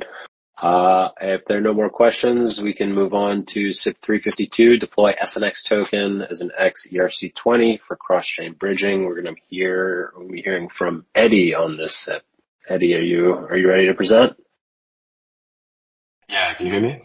Uh, 0.60 1.10
if 1.20 1.42
there 1.46 1.58
are 1.58 1.62
no 1.62 1.74
more 1.74 1.90
questions, 1.90 2.60
we 2.62 2.72
can 2.72 2.94
move 2.94 3.12
on 3.12 3.44
to 3.46 3.72
SIP 3.72 3.96
352, 4.02 4.78
deploy 4.78 5.12
SNX 5.12 5.68
token 5.68 6.22
as 6.22 6.40
an 6.40 6.50
XERC20 6.58 7.80
for 7.86 7.96
cross-chain 7.96 8.54
bridging. 8.54 9.04
We're 9.04 9.20
going 9.20 9.34
to 9.34 9.40
hear, 9.48 10.12
we'll 10.16 10.30
be 10.30 10.40
hearing 10.40 10.68
from 10.70 11.04
Eddie 11.14 11.54
on 11.54 11.76
this 11.76 12.04
SIP. 12.04 12.22
Eddie, 12.68 12.94
are 12.94 13.02
you, 13.02 13.32
are 13.32 13.56
you 13.56 13.68
ready 13.68 13.86
to 13.86 13.94
present? 13.94 14.32
Yeah, 16.28 16.54
can 16.54 16.66
you 16.66 16.72
hear 16.72 16.82
me? 16.82 17.02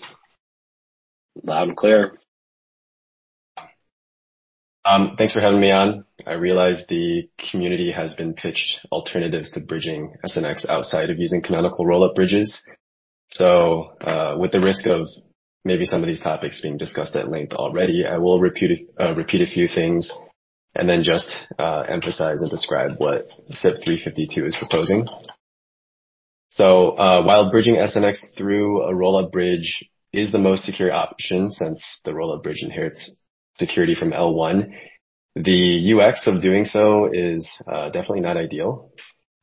Loud 1.43 1.67
and 1.67 1.77
clear. 1.77 2.17
Um, 4.83 5.15
thanks 5.17 5.33
for 5.33 5.41
having 5.41 5.59
me 5.59 5.71
on. 5.71 6.05
I 6.25 6.33
realize 6.33 6.83
the 6.87 7.29
community 7.51 7.91
has 7.91 8.15
been 8.15 8.33
pitched 8.33 8.85
alternatives 8.91 9.51
to 9.51 9.59
bridging 9.67 10.13
SNX 10.25 10.67
outside 10.67 11.09
of 11.09 11.19
using 11.19 11.43
canonical 11.43 11.85
rollup 11.85 12.15
bridges. 12.15 12.61
So, 13.33 13.93
uh, 14.01 14.35
with 14.37 14.51
the 14.51 14.59
risk 14.59 14.85
of 14.87 15.07
maybe 15.63 15.85
some 15.85 16.01
of 16.01 16.07
these 16.07 16.21
topics 16.21 16.61
being 16.61 16.77
discussed 16.77 17.15
at 17.15 17.29
length 17.29 17.53
already, 17.53 18.05
I 18.05 18.17
will 18.17 18.39
repeat, 18.39 18.89
uh, 18.99 19.13
repeat 19.15 19.47
a 19.47 19.51
few 19.51 19.67
things 19.67 20.11
and 20.75 20.89
then 20.89 21.03
just 21.03 21.29
uh, 21.59 21.83
emphasize 21.89 22.41
and 22.41 22.49
describe 22.49 22.91
what 22.97 23.27
SIP 23.49 23.83
352 23.83 24.45
is 24.45 24.55
proposing. 24.59 25.07
So 26.49 26.97
uh, 26.97 27.23
while 27.23 27.51
bridging 27.51 27.75
SNX 27.75 28.17
through 28.37 28.83
a 28.83 28.93
rollup 28.93 29.31
bridge 29.31 29.89
is 30.11 30.31
the 30.31 30.37
most 30.37 30.65
secure 30.65 30.91
option 30.91 31.49
since 31.49 32.01
the 32.03 32.11
rollup 32.11 32.43
bridge 32.43 32.61
inherits 32.61 33.17
security 33.55 33.95
from 33.95 34.11
L1. 34.11 34.71
The 35.35 35.93
UX 35.93 36.27
of 36.27 36.41
doing 36.41 36.65
so 36.65 37.09
is 37.11 37.49
uh, 37.71 37.85
definitely 37.85 38.19
not 38.21 38.35
ideal. 38.35 38.91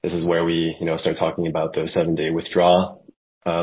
This 0.03 0.13
is 0.13 0.29
where 0.29 0.45
we, 0.45 0.77
you 0.79 0.87
know, 0.87 0.99
start 0.99 1.17
talking 1.19 1.47
about 1.47 1.73
the 1.73 1.89
seven 1.89 2.15
day 2.15 2.31
withdrawal 2.31 2.98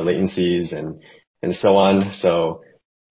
latencies 0.01 0.73
and 0.73 1.01
and 1.41 1.55
so 1.55 1.77
on. 1.77 2.13
So 2.13 2.61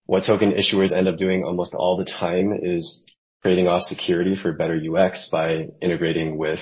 what 0.07 0.25
token 0.27 0.53
issuers 0.53 0.93
end 0.93 1.09
up 1.09 1.17
doing 1.17 1.45
almost 1.45 1.75
all 1.75 1.97
the 1.97 2.05
time 2.05 2.53
is 2.63 3.05
trading 3.43 3.69
off 3.69 3.83
security 3.83 4.37
for 4.37 4.53
better 4.53 4.77
UX 4.77 5.31
by 5.33 5.67
integrating 5.81 6.39
with 6.39 6.61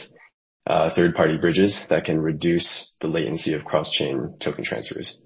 uh, 0.67 0.95
third-party 0.95 1.39
bridges 1.39 1.87
that 1.91 2.05
can 2.05 2.21
reduce 2.21 2.97
the 3.01 3.09
latency 3.09 3.55
of 3.55 3.65
cross-chain 3.65 4.35
token 4.41 4.65
transfers. 4.65 5.23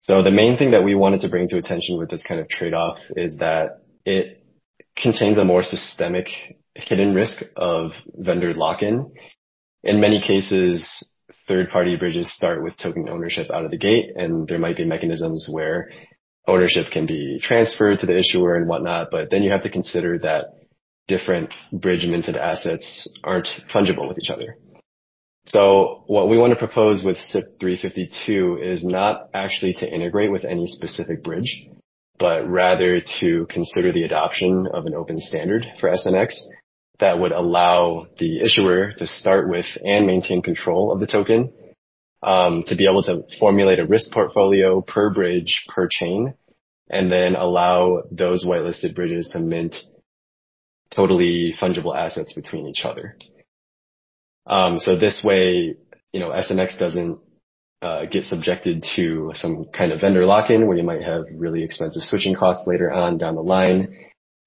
So 0.00 0.22
the 0.22 0.30
main 0.30 0.58
thing 0.58 0.72
that 0.72 0.84
we 0.84 0.94
wanted 0.94 1.20
to 1.22 1.28
bring 1.28 1.48
to 1.48 1.58
attention 1.58 1.98
with 1.98 2.10
this 2.10 2.24
kind 2.26 2.40
of 2.40 2.48
trade-off 2.48 2.98
is 3.16 3.38
that 3.38 3.80
it 4.04 4.44
contains 4.96 5.38
a 5.38 5.44
more 5.44 5.62
systemic 5.62 6.28
hidden 6.74 7.14
risk 7.14 7.42
of 7.56 7.92
vendor 8.14 8.54
lock-in. 8.54 9.12
In 9.82 10.00
many 10.00 10.20
cases, 10.20 11.08
third-party 11.48 11.96
bridges 11.96 12.34
start 12.34 12.62
with 12.62 12.76
token 12.76 13.08
ownership 13.08 13.50
out 13.50 13.64
of 13.64 13.70
the 13.70 13.78
gate, 13.78 14.10
and 14.16 14.48
there 14.48 14.58
might 14.58 14.76
be 14.76 14.84
mechanisms 14.84 15.48
where 15.52 15.90
ownership 16.46 16.86
can 16.92 17.06
be 17.06 17.38
transferred 17.42 17.98
to 17.98 18.06
the 18.06 18.18
issuer 18.18 18.56
and 18.56 18.68
whatnot, 18.68 19.08
but 19.10 19.30
then 19.30 19.42
you 19.42 19.50
have 19.50 19.62
to 19.62 19.70
consider 19.70 20.18
that 20.18 20.46
different 21.08 21.50
bridge 21.72 22.06
minted 22.06 22.36
assets 22.36 23.08
aren't 23.22 23.48
fungible 23.72 24.08
with 24.08 24.18
each 24.18 24.30
other. 24.30 24.56
So 25.46 26.04
what 26.06 26.28
we 26.28 26.38
want 26.38 26.52
to 26.52 26.58
propose 26.58 27.04
with 27.04 27.18
SIP 27.18 27.44
352 27.60 28.60
is 28.62 28.82
not 28.82 29.28
actually 29.34 29.74
to 29.74 29.88
integrate 29.88 30.32
with 30.32 30.44
any 30.44 30.66
specific 30.66 31.22
bridge, 31.22 31.66
but 32.18 32.48
rather 32.48 33.00
to 33.20 33.46
consider 33.50 33.92
the 33.92 34.04
adoption 34.04 34.66
of 34.72 34.86
an 34.86 34.94
open 34.94 35.20
standard 35.20 35.66
for 35.80 35.90
SNX 35.90 36.34
that 37.00 37.18
would 37.18 37.32
allow 37.32 38.06
the 38.18 38.40
issuer 38.40 38.92
to 38.92 39.06
start 39.06 39.48
with 39.48 39.66
and 39.84 40.06
maintain 40.06 40.42
control 40.42 40.92
of 40.92 41.00
the 41.00 41.06
token, 41.06 41.52
um, 42.22 42.62
to 42.66 42.76
be 42.76 42.86
able 42.86 43.02
to 43.02 43.22
formulate 43.38 43.78
a 43.78 43.86
risk 43.86 44.12
portfolio 44.12 44.80
per 44.80 45.10
bridge, 45.10 45.64
per 45.68 45.88
chain, 45.90 46.34
and 46.88 47.10
then 47.10 47.34
allow 47.34 48.02
those 48.10 48.46
whitelisted 48.46 48.94
bridges 48.94 49.30
to 49.32 49.38
mint 49.38 49.76
totally 50.94 51.54
fungible 51.60 51.96
assets 51.96 52.32
between 52.34 52.66
each 52.66 52.84
other. 52.84 53.16
Um, 54.46 54.78
so 54.78 54.98
this 54.98 55.24
way, 55.24 55.76
you 56.12 56.20
know, 56.20 56.28
SNX 56.28 56.78
doesn't 56.78 57.18
uh, 57.82 58.04
get 58.06 58.24
subjected 58.24 58.84
to 58.96 59.30
some 59.34 59.66
kind 59.72 59.92
of 59.92 60.00
vendor 60.00 60.24
lock-in 60.24 60.66
where 60.66 60.76
you 60.76 60.82
might 60.82 61.02
have 61.02 61.24
really 61.34 61.62
expensive 61.64 62.02
switching 62.02 62.34
costs 62.34 62.66
later 62.66 62.90
on 62.92 63.18
down 63.18 63.34
the 63.34 63.42
line. 63.42 63.96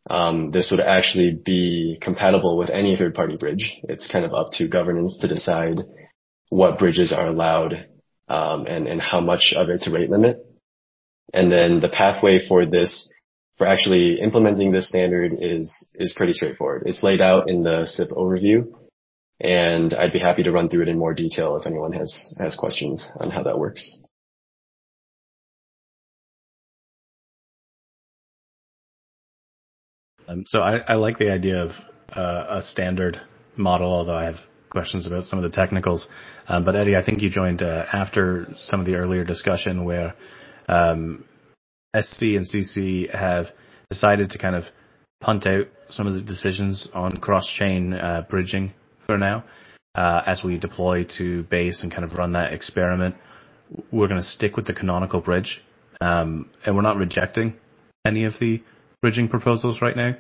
Um, 0.09 0.51
this 0.51 0.71
would 0.71 0.79
actually 0.79 1.31
be 1.43 1.97
compatible 2.01 2.57
with 2.57 2.69
any 2.69 2.95
third-party 2.95 3.37
bridge. 3.37 3.79
It's 3.83 4.09
kind 4.09 4.25
of 4.25 4.33
up 4.33 4.49
to 4.53 4.69
governance 4.69 5.17
to 5.21 5.27
decide 5.27 5.79
what 6.49 6.79
bridges 6.79 7.11
are 7.11 7.27
allowed 7.27 7.87
um, 8.29 8.65
and, 8.67 8.87
and 8.87 9.01
how 9.01 9.19
much 9.19 9.53
of 9.55 9.69
its 9.69 9.91
rate 9.91 10.09
limit. 10.09 10.37
And 11.33 11.51
then 11.51 11.81
the 11.81 11.89
pathway 11.89 12.47
for 12.47 12.65
this, 12.65 13.11
for 13.57 13.67
actually 13.67 14.19
implementing 14.21 14.71
this 14.71 14.87
standard 14.87 15.33
is 15.37 15.91
is 15.95 16.13
pretty 16.15 16.33
straightforward. 16.33 16.83
It's 16.85 17.03
laid 17.03 17.19
out 17.19 17.49
in 17.49 17.63
the 17.63 17.85
SIP 17.85 18.09
overview 18.11 18.71
and 19.39 19.93
I'd 19.93 20.13
be 20.13 20.19
happy 20.19 20.43
to 20.43 20.51
run 20.51 20.69
through 20.69 20.83
it 20.83 20.87
in 20.87 20.97
more 20.97 21.13
detail 21.13 21.57
if 21.57 21.67
anyone 21.67 21.93
has 21.93 22.33
has 22.39 22.55
questions 22.55 23.07
on 23.19 23.29
how 23.29 23.43
that 23.43 23.59
works. 23.59 24.03
Um, 30.27 30.43
so 30.45 30.59
I, 30.59 30.79
I, 30.87 30.95
like 30.95 31.17
the 31.17 31.31
idea 31.31 31.63
of 31.63 31.71
uh, 32.13 32.57
a 32.57 32.61
standard 32.61 33.21
model, 33.55 33.91
although 33.91 34.15
I 34.15 34.25
have 34.25 34.35
questions 34.69 35.07
about 35.07 35.25
some 35.25 35.41
of 35.41 35.49
the 35.49 35.55
technicals. 35.55 36.07
Um, 36.47 36.65
but 36.65 36.75
Eddie, 36.75 36.95
I 36.95 37.03
think 37.03 37.21
you 37.21 37.29
joined 37.29 37.61
uh, 37.61 37.85
after 37.93 38.47
some 38.65 38.79
of 38.81 38.85
the 38.85 38.95
earlier 38.95 39.23
discussion 39.23 39.85
where 39.85 40.15
um, 40.67 41.23
SC 41.95 42.21
and 42.23 42.45
CC 42.45 43.13
have 43.13 43.47
decided 43.89 44.31
to 44.31 44.37
kind 44.37 44.55
of 44.55 44.65
punt 45.21 45.47
out 45.47 45.67
some 45.89 46.07
of 46.07 46.13
the 46.13 46.21
decisions 46.21 46.89
on 46.93 47.17
cross-chain 47.17 47.93
uh, 47.93 48.23
bridging 48.29 48.73
for 49.05 49.17
now. 49.17 49.45
Uh, 49.95 50.21
as 50.27 50.43
we 50.43 50.59
deploy 50.59 51.03
to 51.17 51.43
base 51.43 51.81
and 51.81 51.91
kind 51.91 52.03
of 52.03 52.13
run 52.13 52.33
that 52.33 52.53
experiment, 52.53 53.15
we're 53.91 54.07
going 54.07 54.21
to 54.21 54.27
stick 54.27 54.55
with 54.55 54.67
the 54.67 54.73
canonical 54.73 55.21
bridge, 55.21 55.63
um, 56.01 56.49
and 56.65 56.75
we're 56.75 56.83
not 56.83 56.97
rejecting 56.97 57.55
any 58.05 58.25
of 58.25 58.33
the 58.39 58.61
bridging 59.01 59.27
proposals 59.27 59.81
right 59.81 59.95
now, 59.95 60.13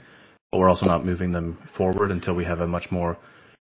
but 0.51 0.59
we're 0.59 0.69
also 0.69 0.85
not 0.85 1.05
moving 1.05 1.31
them 1.31 1.57
forward 1.77 2.11
until 2.11 2.33
we 2.33 2.45
have 2.45 2.59
a 2.59 2.67
much 2.67 2.91
more 2.91 3.17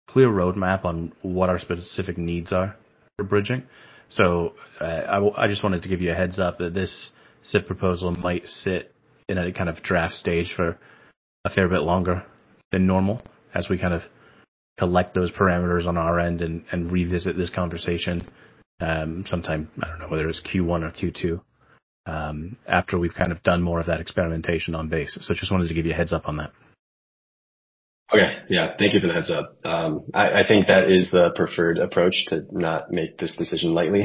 clear 0.09 0.29
roadmap 0.29 0.85
on 0.85 1.13
what 1.23 1.49
our 1.49 1.59
specific 1.59 2.19
needs 2.19 2.53
are 2.53 2.77
for 3.17 3.25
bridging. 3.25 3.63
So 4.09 4.55
uh, 4.81 4.85
I, 4.85 5.15
w- 5.15 5.35
I 5.37 5.47
just 5.49 5.63
wanted 5.63 5.83
to 5.83 5.89
give 5.89 6.01
you 6.01 6.13
a 6.13 6.15
heads 6.15 6.39
up 6.39 6.59
that 6.59 6.75
this 6.75 7.11
SIP 7.43 7.67
proposal 7.67 8.11
might 8.13 8.47
sit 8.49 8.95
in 9.29 9.39
a 9.39 9.53
kind 9.53 9.69
of 9.69 9.83
draft 9.83 10.15
stage 10.15 10.55
for 10.57 10.79
a 11.45 11.51
fair 11.51 11.69
bit 11.69 11.83
longer 11.83 12.25
than 12.73 12.87
normal 12.87 13.23
as 13.55 13.69
we 13.69 13.79
kind 13.79 13.95
of 13.95 14.03
collect 14.79 15.15
those 15.15 15.31
parameters 15.33 15.87
on 15.87 15.99
our 15.99 16.19
end 16.19 16.41
and, 16.41 16.65
and 16.73 16.91
revisit 16.91 17.37
this 17.37 17.51
conversation 17.51 18.27
um, 18.81 19.25
sometime, 19.27 19.69
I 19.83 19.89
don't 19.89 19.99
know, 19.99 20.09
whether 20.09 20.29
it's 20.29 20.41
Q1 20.41 20.83
or 20.83 20.91
Q2, 20.91 21.41
um, 22.09 22.57
after 22.67 22.99
we've 22.99 23.15
kind 23.15 23.33
of 23.33 23.43
done 23.43 23.63
more 23.63 23.81
of 23.81 23.87
that 23.87 24.01
experimentation 24.01 24.75
on 24.75 24.89
base. 24.89 25.17
So 25.21 25.35
just 25.35 25.53
wanted 25.53 25.69
to 25.69 25.75
give 25.75 25.87
you 25.87 25.93
a 25.93 25.97
heads 25.97 26.13
up 26.13 26.27
on 26.27 26.39
that. 26.39 26.51
Okay. 28.13 28.39
Yeah. 28.49 28.75
Thank 28.79 28.95
you 28.95 29.01
for 29.01 29.07
the 29.07 29.13
heads 29.13 29.31
up. 29.31 29.59
Um, 29.65 30.07
I, 30.15 30.41
I, 30.41 30.49
think 30.49 30.69
that 30.69 30.91
is 30.91 31.11
the 31.11 31.31
preferred 31.37 31.77
approach 31.77 32.25
to 32.29 32.45
not 32.51 32.91
make 32.91 33.19
this 33.19 33.37
decision 33.37 33.75
lightly. 33.75 34.05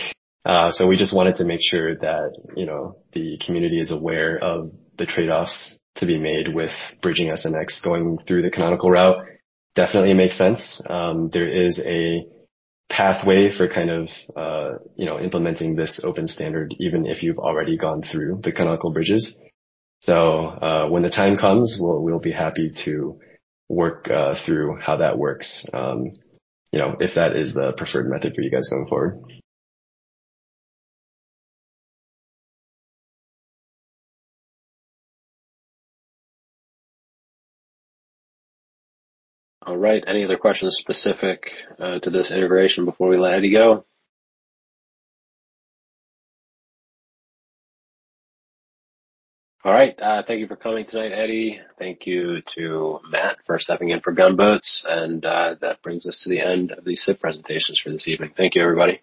uh, 0.44 0.72
so 0.72 0.88
we 0.88 0.96
just 0.96 1.14
wanted 1.14 1.36
to 1.36 1.44
make 1.44 1.60
sure 1.62 1.94
that, 1.94 2.36
you 2.56 2.66
know, 2.66 2.96
the 3.12 3.40
community 3.46 3.78
is 3.78 3.92
aware 3.92 4.36
of 4.38 4.72
the 4.98 5.06
trade-offs 5.06 5.78
to 5.96 6.06
be 6.06 6.18
made 6.18 6.52
with 6.52 6.72
bridging 7.00 7.28
SNX 7.28 7.82
going 7.84 8.18
through 8.26 8.42
the 8.42 8.50
canonical 8.50 8.90
route 8.90 9.24
definitely 9.74 10.14
makes 10.14 10.38
sense. 10.38 10.80
Um, 10.88 11.30
there 11.32 11.48
is 11.48 11.80
a 11.84 12.24
pathway 12.90 13.56
for 13.56 13.68
kind 13.68 13.90
of, 13.90 14.08
uh, 14.36 14.78
you 14.96 15.06
know, 15.06 15.18
implementing 15.18 15.74
this 15.74 16.00
open 16.04 16.28
standard, 16.28 16.74
even 16.78 17.06
if 17.06 17.22
you've 17.22 17.38
already 17.38 17.76
gone 17.76 18.02
through 18.02 18.40
the 18.42 18.52
canonical 18.52 18.92
bridges. 18.92 19.40
So, 20.00 20.46
uh, 20.46 20.88
when 20.88 21.02
the 21.02 21.10
time 21.10 21.36
comes, 21.36 21.78
we'll, 21.80 22.02
we'll 22.02 22.20
be 22.20 22.32
happy 22.32 22.72
to 22.84 23.18
work, 23.68 24.08
uh, 24.10 24.34
through 24.44 24.78
how 24.80 24.98
that 24.98 25.18
works. 25.18 25.66
Um, 25.72 26.12
you 26.72 26.78
know, 26.78 26.96
if 27.00 27.14
that 27.14 27.36
is 27.36 27.54
the 27.54 27.72
preferred 27.76 28.10
method 28.10 28.34
for 28.34 28.42
you 28.42 28.50
guys 28.50 28.68
going 28.68 28.86
forward. 28.88 29.22
All 39.66 39.78
right. 39.78 40.04
Any 40.06 40.24
other 40.24 40.36
questions 40.36 40.76
specific 40.78 41.48
uh, 41.78 41.98
to 42.00 42.10
this 42.10 42.30
integration 42.30 42.84
before 42.84 43.08
we 43.08 43.16
let 43.16 43.34
Eddie 43.34 43.52
go? 43.52 43.86
All 49.64 49.72
right. 49.72 49.98
Uh, 49.98 50.22
thank 50.26 50.40
you 50.40 50.46
for 50.46 50.56
coming 50.56 50.84
tonight, 50.84 51.12
Eddie. 51.12 51.58
Thank 51.78 52.04
you 52.04 52.42
to 52.54 52.98
Matt 53.10 53.38
for 53.46 53.58
stepping 53.58 53.88
in 53.88 54.00
for 54.00 54.12
Gunboats. 54.12 54.84
And 54.86 55.24
uh, 55.24 55.54
that 55.62 55.80
brings 55.80 56.06
us 56.06 56.20
to 56.24 56.28
the 56.28 56.40
end 56.40 56.70
of 56.72 56.84
the 56.84 56.96
SIP 56.96 57.18
presentations 57.18 57.80
for 57.82 57.90
this 57.90 58.06
evening. 58.06 58.32
Thank 58.36 58.56
you, 58.56 58.62
everybody. 58.62 59.00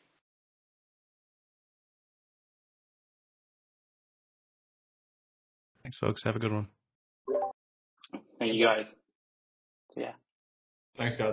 Thanks, 5.81 5.97
folks. 5.97 6.23
Have 6.23 6.35
a 6.35 6.39
good 6.39 6.51
one. 6.51 6.67
Thank 8.37 8.53
you, 8.53 8.65
guys. 8.65 8.85
Thanks, 10.97 11.17
guys. 11.17 11.29